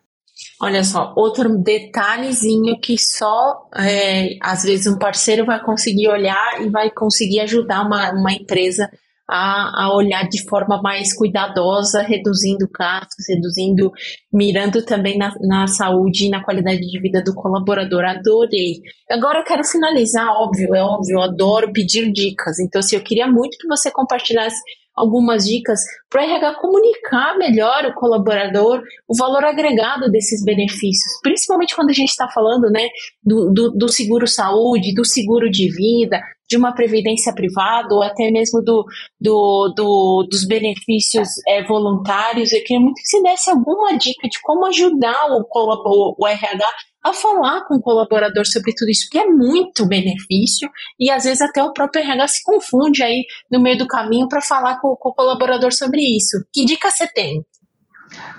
Olha 0.61 0.85
só, 0.85 1.14
outro 1.16 1.59
detalhezinho 1.59 2.79
que 2.81 2.99
só 2.99 3.68
é, 3.75 4.37
às 4.40 4.64
vezes 4.64 4.87
um 4.87 4.99
parceiro 4.99 5.46
vai 5.46 5.62
conseguir 5.62 6.09
olhar 6.09 6.61
e 6.61 6.68
vai 6.68 6.90
conseguir 6.90 7.40
ajudar 7.40 7.83
uma, 7.83 8.12
uma 8.12 8.33
empresa 8.33 8.88
a, 9.29 9.85
a 9.85 9.94
olhar 9.94 10.29
de 10.29 10.42
forma 10.49 10.81
mais 10.81 11.12
cuidadosa, 11.14 12.03
reduzindo 12.03 12.68
gastos, 12.72 13.27
reduzindo, 13.29 13.90
mirando 14.33 14.85
também 14.85 15.18
na, 15.18 15.35
na 15.40 15.66
saúde 15.66 16.27
e 16.27 16.31
na 16.31 16.44
qualidade 16.44 16.81
de 16.81 17.01
vida 17.01 17.22
do 17.22 17.35
colaborador. 17.35 18.05
Adorei. 18.05 18.81
Agora 19.11 19.40
eu 19.40 19.44
quero 19.44 19.64
finalizar, 19.64 20.29
óbvio, 20.29 20.75
é 20.75 20.83
óbvio, 20.83 21.16
eu 21.16 21.22
adoro 21.22 21.72
pedir 21.72 22.12
dicas. 22.12 22.59
Então, 22.61 22.79
assim, 22.79 22.96
eu 22.96 23.03
queria 23.03 23.27
muito 23.27 23.59
que 23.59 23.66
você 23.66 23.90
compartilhasse 23.90 24.61
algumas 24.96 25.44
dicas 25.44 25.80
para 26.09 26.22
o 26.22 26.24
RH 26.24 26.54
comunicar 26.54 27.37
melhor 27.37 27.85
o 27.85 27.94
colaborador 27.94 28.82
o 29.06 29.16
valor 29.16 29.44
agregado 29.44 30.11
desses 30.11 30.42
benefícios, 30.42 31.20
principalmente 31.22 31.74
quando 31.74 31.90
a 31.90 31.94
gente 31.94 32.09
está 32.09 32.28
falando 32.28 32.70
né, 32.70 32.88
do, 33.22 33.52
do, 33.52 33.70
do, 33.72 33.88
seguro 33.88 34.26
saúde, 34.26 34.94
do 34.94 35.04
seguro 35.04 35.50
de 35.50 35.70
vida, 35.70 36.20
de 36.48 36.56
uma 36.56 36.74
previdência 36.74 37.35
privada 37.35 37.94
ou 37.94 38.02
até 38.02 38.30
mesmo 38.30 38.62
do, 38.62 38.85
do, 39.20 39.72
do 39.76 40.26
dos 40.30 40.46
benefícios 40.46 41.28
é, 41.48 41.64
voluntários. 41.64 42.52
Eu 42.52 42.62
queria 42.62 42.80
muito 42.80 42.96
que 42.96 43.06
você 43.06 43.22
desse 43.22 43.50
alguma 43.50 43.96
dica 43.96 44.28
de 44.28 44.40
como 44.42 44.66
ajudar 44.66 45.26
o, 45.30 45.44
o, 45.50 46.16
o 46.18 46.26
RH 46.26 46.66
a 47.06 47.12
falar 47.12 47.64
com 47.66 47.76
o 47.76 47.80
colaborador 47.80 48.44
sobre 48.46 48.74
tudo 48.74 48.90
isso, 48.90 49.09
que 49.09 49.18
é 49.18 49.26
muito 49.26 49.87
benefício 49.87 50.68
e 50.98 51.09
às 51.09 51.22
vezes 51.22 51.40
até 51.40 51.62
o 51.62 51.72
próprio 51.72 52.02
RH 52.02 52.28
se 52.28 52.42
confunde 52.42 53.02
aí 53.02 53.24
no 53.50 53.62
meio 53.62 53.78
do 53.78 53.87
caminho 53.87 54.28
para 54.28 54.42
falar 54.42 54.80
com, 54.80 54.96
com, 54.96 55.11
o 55.11 55.14
colaborador 55.14 55.72
sobre 55.72 56.00
isso. 56.00 56.37
Que 56.52 56.64
dica 56.64 56.90
você 56.90 57.06
tem? 57.06 57.44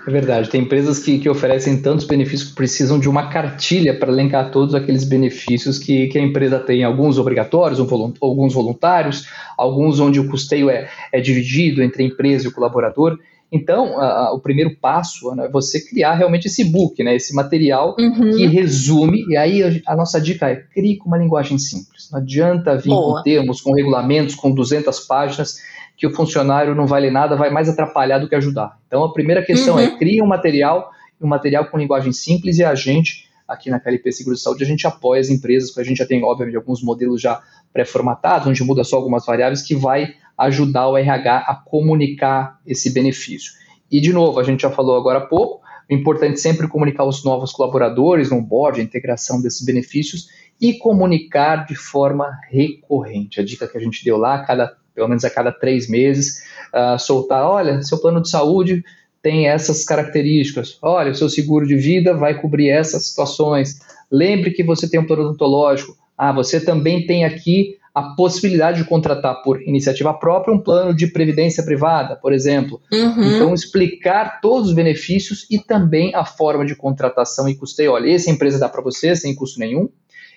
É 0.06 0.10
verdade, 0.10 0.48
tem 0.48 0.62
empresas 0.62 0.98
que, 0.98 1.18
que 1.18 1.28
oferecem 1.28 1.82
tantos 1.82 2.06
benefícios 2.06 2.50
que 2.50 2.54
precisam 2.54 2.98
de 2.98 3.08
uma 3.08 3.28
cartilha 3.28 3.98
para 3.98 4.10
elencar 4.10 4.50
todos 4.50 4.74
aqueles 4.74 5.04
benefícios 5.04 5.78
que, 5.78 6.06
que 6.06 6.18
a 6.18 6.22
empresa 6.22 6.58
tem, 6.58 6.82
alguns 6.82 7.18
obrigatórios, 7.18 7.78
alguns 7.78 8.54
voluntários, 8.54 9.28
alguns 9.56 10.00
onde 10.00 10.18
o 10.18 10.28
custeio 10.28 10.70
é, 10.70 10.88
é 11.12 11.20
dividido 11.20 11.82
entre 11.82 12.02
a 12.02 12.06
empresa 12.06 12.46
e 12.46 12.48
o 12.48 12.52
colaborador. 12.52 13.18
Então, 13.50 13.98
a, 13.98 14.28
a, 14.28 14.34
o 14.34 14.40
primeiro 14.40 14.76
passo 14.76 15.34
né, 15.34 15.46
é 15.46 15.50
você 15.50 15.80
criar 15.80 16.14
realmente 16.14 16.46
esse 16.46 16.64
book, 16.64 17.02
né, 17.02 17.16
esse 17.16 17.34
material 17.34 17.96
uhum. 17.98 18.36
que 18.36 18.46
resume, 18.46 19.24
e 19.28 19.36
aí 19.36 19.62
a, 19.62 19.92
a, 19.92 19.96
nossa 19.96 20.20
dica 20.20 20.48
é, 20.50 20.56
crie 20.56 20.98
com 20.98 21.08
uma 21.08 21.16
linguagem 21.16 21.58
simples. 21.58 22.08
Não 22.12 22.18
adianta 22.18 22.76
vir 22.76 22.90
Boa. 22.90 23.18
com 23.18 23.22
termos, 23.22 23.60
com 23.60 23.72
regulamentos, 23.72 24.34
com 24.34 24.52
200 24.52 25.00
páginas, 25.00 25.58
que 25.98 26.06
o 26.06 26.14
funcionário 26.14 26.76
não 26.76 26.86
vai 26.86 27.00
ler 27.00 27.10
nada, 27.10 27.34
vai 27.34 27.50
mais 27.50 27.68
atrapalhar 27.68 28.18
do 28.18 28.28
que 28.28 28.34
ajudar. 28.36 28.78
Então, 28.86 29.02
a 29.02 29.12
primeira 29.12 29.44
questão 29.44 29.76
é, 29.76 29.88
uhum. 29.88 29.94
é, 29.96 29.98
crie 29.98 30.22
um 30.22 30.26
material, 30.26 30.92
um 31.20 31.26
material 31.26 31.66
com 31.66 31.76
linguagem 31.76 32.12
simples, 32.12 32.58
e 32.58 32.64
a 32.64 32.72
gente, 32.76 33.28
aqui 33.48 33.68
na 33.68 33.80
KLP 33.80 34.12
Seguro 34.12 34.36
de 34.36 34.40
Saúde, 34.40 34.62
a 34.62 34.66
gente 34.66 34.86
apoia 34.86 35.20
as 35.20 35.28
empresas, 35.28 35.70
porque 35.70 35.80
a 35.80 35.84
gente 35.84 35.98
já 35.98 36.06
tem, 36.06 36.22
obviamente, 36.22 36.56
alguns 36.56 36.84
modelos 36.84 37.20
já 37.20 37.42
pré-formatados, 37.72 38.46
onde 38.46 38.62
muda 38.62 38.84
só 38.84 38.94
algumas 38.94 39.26
variáveis, 39.26 39.60
que 39.60 39.74
vai 39.74 40.14
ajudar 40.38 40.86
o 40.86 40.96
RH 40.96 41.38
a 41.38 41.56
comunicar 41.56 42.60
esse 42.64 42.90
benefício. 42.90 43.52
E, 43.90 44.00
de 44.00 44.12
novo, 44.12 44.38
a 44.38 44.44
gente 44.44 44.62
já 44.62 44.70
falou 44.70 44.96
agora 44.96 45.18
há 45.18 45.26
pouco, 45.26 45.60
é 45.90 45.94
importante 45.96 46.38
sempre 46.38 46.68
comunicar 46.68 47.04
os 47.04 47.24
novos 47.24 47.50
colaboradores 47.50 48.30
no 48.30 48.40
board, 48.40 48.80
a 48.80 48.84
integração 48.84 49.42
desses 49.42 49.66
benefícios 49.66 50.28
e 50.60 50.74
comunicar 50.74 51.66
de 51.66 51.74
forma 51.74 52.30
recorrente. 52.48 53.40
A 53.40 53.44
dica 53.44 53.66
que 53.66 53.76
a 53.76 53.80
gente 53.80 54.04
deu 54.04 54.16
lá, 54.16 54.44
cada, 54.44 54.76
pelo 54.98 55.08
menos 55.08 55.24
a 55.24 55.30
cada 55.30 55.52
três 55.52 55.88
meses, 55.88 56.42
uh, 56.74 56.98
soltar, 56.98 57.46
olha, 57.46 57.80
seu 57.82 57.98
plano 57.98 58.20
de 58.20 58.28
saúde 58.28 58.82
tem 59.22 59.46
essas 59.46 59.84
características. 59.84 60.76
Olha, 60.82 61.12
o 61.12 61.14
seu 61.14 61.28
seguro 61.28 61.66
de 61.66 61.76
vida 61.76 62.14
vai 62.14 62.40
cobrir 62.40 62.68
essas 62.68 63.06
situações. 63.06 63.78
Lembre 64.10 64.50
que 64.50 64.64
você 64.64 64.90
tem 64.90 64.98
um 64.98 65.06
plano 65.06 65.22
odontológico. 65.22 65.96
Ah, 66.16 66.32
você 66.32 66.60
também 66.60 67.06
tem 67.06 67.24
aqui 67.24 67.76
a 67.94 68.14
possibilidade 68.14 68.82
de 68.82 68.88
contratar 68.88 69.42
por 69.42 69.62
iniciativa 69.62 70.12
própria 70.14 70.52
um 70.52 70.58
plano 70.58 70.94
de 70.94 71.06
previdência 71.06 71.62
privada, 71.62 72.16
por 72.16 72.32
exemplo. 72.32 72.80
Uhum. 72.92 73.34
Então, 73.34 73.54
explicar 73.54 74.40
todos 74.40 74.68
os 74.68 74.74
benefícios 74.74 75.46
e 75.48 75.58
também 75.58 76.14
a 76.14 76.24
forma 76.24 76.66
de 76.66 76.74
contratação 76.74 77.48
e 77.48 77.54
custeio. 77.54 77.92
Olha, 77.92 78.12
essa 78.12 78.30
empresa 78.30 78.58
dá 78.58 78.68
para 78.68 78.82
você 78.82 79.14
sem 79.14 79.34
custo 79.34 79.60
nenhum. 79.60 79.88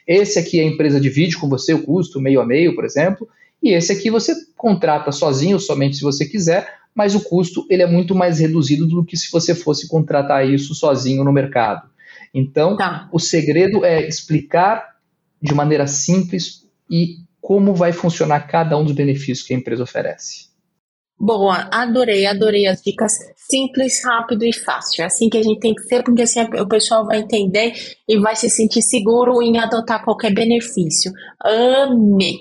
Esse 0.08 0.40
aqui 0.40 0.60
a 0.60 0.64
empresa 0.64 1.00
divide 1.00 1.38
com 1.38 1.48
você 1.48 1.74
o 1.74 1.84
custo 1.84 2.20
meio 2.20 2.42
a 2.42 2.46
meio, 2.46 2.76
por 2.76 2.84
exemplo. 2.84 3.28
E 3.62 3.74
esse 3.74 3.92
aqui 3.92 4.10
você 4.10 4.34
contrata 4.56 5.12
sozinho, 5.12 5.60
somente 5.60 5.98
se 5.98 6.02
você 6.02 6.26
quiser, 6.26 6.82
mas 6.96 7.16
o 7.16 7.24
custo 7.24 7.66
ele 7.70 7.84
é 7.84 7.88
muito 7.88 8.16
mais 8.16 8.40
reduzido 8.40 8.88
do 8.88 9.06
que 9.06 9.16
se 9.16 9.32
você 9.32 9.54
fosse 9.54 9.88
contratar 9.88 10.48
isso 10.48 10.74
sozinho 10.74 11.24
no 11.24 11.32
mercado. 11.32 11.90
Então, 12.34 12.78
tá. 12.78 13.10
o 13.12 13.20
segredo 13.20 13.84
é 13.86 14.08
explicar 14.08 14.96
de 15.42 15.54
maneira 15.54 15.88
simples 15.88 16.66
e 16.90 17.18
como 17.40 17.74
vai 17.74 17.92
funcionar 17.92 18.42
cada 18.42 18.78
um 18.78 18.84
dos 18.84 18.94
benefícios 18.94 19.46
que 19.46 19.54
a 19.54 19.58
empresa 19.58 19.84
oferece. 19.84 20.52
Boa, 21.20 21.70
adorei, 21.72 22.26
adorei 22.26 22.66
as 22.66 22.82
dicas 22.82 23.14
simples, 23.36 24.04
rápido 24.04 24.44
e 24.44 24.52
fácil. 24.52 25.04
É 25.04 25.06
assim 25.06 25.30
que 25.30 25.38
a 25.38 25.44
gente 25.44 25.60
tem 25.60 25.76
que 25.76 25.84
ser, 25.84 26.04
porque 26.04 26.24
assim 26.24 26.42
o 26.42 26.68
pessoal 26.68 27.06
vai 27.06 27.20
entender 27.20 27.74
e 28.08 28.18
vai 28.20 28.36
se 28.36 28.50
sentir 28.50 28.82
seguro 28.82 29.40
em 29.42 29.60
adotar 29.60 30.04
qualquer 30.04 30.34
benefício. 30.34 31.12
Amei. 31.40 32.40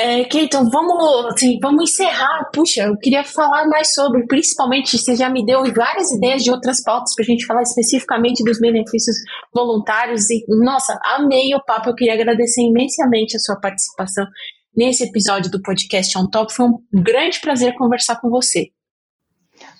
É, 0.00 0.22
Keiton, 0.22 0.70
vamos, 0.70 1.26
assim, 1.26 1.58
vamos 1.60 1.90
encerrar. 1.90 2.48
Puxa, 2.54 2.82
eu 2.82 2.96
queria 2.98 3.24
falar 3.24 3.66
mais 3.66 3.94
sobre, 3.94 4.24
principalmente, 4.28 4.96
você 4.96 5.16
já 5.16 5.28
me 5.28 5.44
deu 5.44 5.64
várias 5.74 6.12
ideias 6.12 6.44
de 6.44 6.52
outras 6.52 6.80
pautas 6.84 7.16
para 7.16 7.24
a 7.24 7.26
gente 7.26 7.44
falar 7.44 7.62
especificamente 7.62 8.44
dos 8.44 8.60
benefícios 8.60 9.16
voluntários. 9.52 10.30
E, 10.30 10.44
nossa, 10.48 10.96
amei 11.16 11.52
o 11.52 11.64
papo. 11.64 11.90
Eu 11.90 11.96
queria 11.96 12.14
agradecer 12.14 12.62
imensamente 12.62 13.36
a 13.36 13.40
sua 13.40 13.56
participação 13.56 14.24
nesse 14.76 15.02
episódio 15.02 15.50
do 15.50 15.60
podcast 15.60 16.16
On 16.16 16.30
Top. 16.30 16.54
Foi 16.54 16.66
um 16.66 16.78
grande 17.02 17.40
prazer 17.40 17.74
conversar 17.74 18.20
com 18.20 18.30
você. 18.30 18.68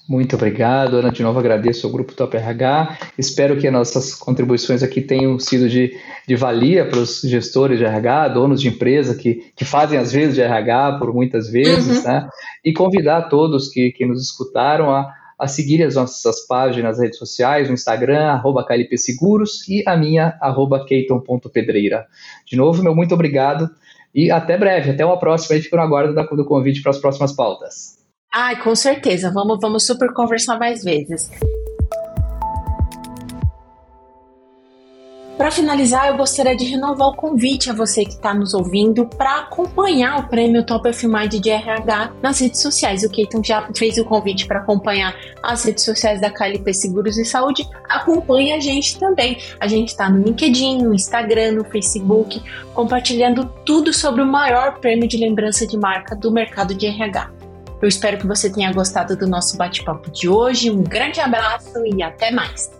Muito 0.09 0.37
obrigado, 0.37 0.97
Ana. 0.97 1.12
De 1.12 1.23
novo 1.23 1.38
agradeço 1.38 1.87
ao 1.87 1.92
Grupo 1.92 2.14
Top 2.14 2.35
RH. 2.35 2.99
Espero 3.18 3.59
que 3.59 3.71
nossas 3.71 4.14
contribuições 4.14 4.83
aqui 4.83 5.03
tenham 5.03 5.38
sido 5.38 5.68
de, 5.68 5.94
de 6.27 6.35
valia 6.35 6.88
para 6.88 6.99
os 6.99 7.21
gestores 7.21 7.79
de 7.79 7.85
RH, 7.85 8.29
donos 8.29 8.62
de 8.62 8.68
empresa 8.68 9.14
que, 9.14 9.53
que 9.55 9.66
fazem 9.66 9.99
às 9.99 10.11
vezes 10.11 10.37
de 10.37 10.40
RH 10.40 10.99
por 10.99 11.12
muitas 11.12 11.51
vezes, 11.51 11.99
uhum. 11.99 12.05
né? 12.05 12.27
E 12.64 12.73
convidar 12.73 13.29
todos 13.29 13.68
que, 13.68 13.92
que 13.92 14.07
nos 14.07 14.23
escutaram 14.23 14.90
a, 14.90 15.12
a 15.38 15.47
seguir 15.47 15.83
as 15.83 15.97
nossas 15.97 16.47
páginas 16.47 16.97
nas 16.97 17.01
redes 17.01 17.18
sociais, 17.18 17.68
no 17.68 17.75
Instagram, 17.75 18.29
arroba 18.29 18.64
KLP 18.64 18.97
Seguros 18.97 19.68
e 19.68 19.85
a 19.87 19.94
minha, 19.94 20.38
arroba 20.40 20.87
keiton.pedreira. 20.87 22.07
De 22.47 22.57
novo, 22.57 22.83
meu 22.83 22.94
muito 22.94 23.12
obrigado 23.12 23.68
e 24.14 24.31
até 24.31 24.57
breve. 24.57 24.90
Até 24.90 25.05
uma 25.05 25.18
próxima 25.18 25.59
e 25.59 25.61
fico 25.61 25.77
no 25.77 25.83
aguardo 25.83 26.14
do 26.14 26.44
convite 26.47 26.81
para 26.81 26.92
as 26.92 26.99
próximas 26.99 27.35
pautas. 27.35 27.98
Ai, 28.33 28.62
com 28.62 28.75
certeza. 28.75 29.31
Vamos, 29.31 29.59
vamos 29.61 29.87
super 29.87 30.12
conversar 30.12 30.59
mais 30.59 30.85
vezes. 30.85 31.31
Para 35.38 35.53
finalizar, 35.53 36.09
eu 36.09 36.17
gostaria 36.17 36.57
de 36.57 36.64
renovar 36.64 37.11
o 37.11 37.14
convite 37.14 37.71
a 37.71 37.73
você 37.73 38.05
que 38.05 38.11
está 38.11 38.35
nos 38.35 38.55
ouvindo 38.55 39.07
para 39.07 39.43
acompanhar 39.43 40.19
o 40.19 40.29
prêmio 40.29 40.67
Top 40.67 40.88
of 40.88 41.07
Mind 41.07 41.33
de 41.33 41.49
RH 41.49 42.12
nas 42.21 42.41
redes 42.41 42.61
sociais. 42.61 43.05
O 43.05 43.09
Keiton 43.09 43.43
já 43.43 43.69
fez 43.75 43.97
o 43.99 44.05
convite 44.05 44.47
para 44.49 44.59
acompanhar 44.59 45.14
as 45.41 45.64
redes 45.64 45.85
sociais 45.85 46.21
da 46.21 46.29
KLP 46.29 46.75
Seguros 46.75 47.17
e 47.17 47.25
Saúde. 47.25 47.64
Acompanhe 47.88 48.53
a 48.53 48.59
gente 48.59 48.99
também. 48.99 49.38
A 49.61 49.69
gente 49.69 49.91
está 49.91 50.11
no 50.11 50.25
LinkedIn, 50.25 50.83
no 50.83 50.93
Instagram, 50.93 51.53
no 51.53 51.64
Facebook, 51.64 52.43
compartilhando 52.75 53.49
tudo 53.64 53.93
sobre 53.93 54.23
o 54.23 54.27
maior 54.27 54.81
prêmio 54.81 55.09
de 55.09 55.17
lembrança 55.17 55.64
de 55.64 55.79
marca 55.79 56.17
do 56.17 56.33
mercado 56.33 56.75
de 56.75 56.85
RH. 56.85 57.38
Eu 57.81 57.88
espero 57.88 58.19
que 58.19 58.27
você 58.27 58.51
tenha 58.51 58.73
gostado 58.73 59.17
do 59.17 59.27
nosso 59.27 59.57
bate-papo 59.57 60.11
de 60.11 60.29
hoje. 60.29 60.71
Um 60.71 60.83
grande 60.83 61.21
abraço 61.21 61.85
e 61.87 62.03
até 62.03 62.31
mais! 62.31 62.78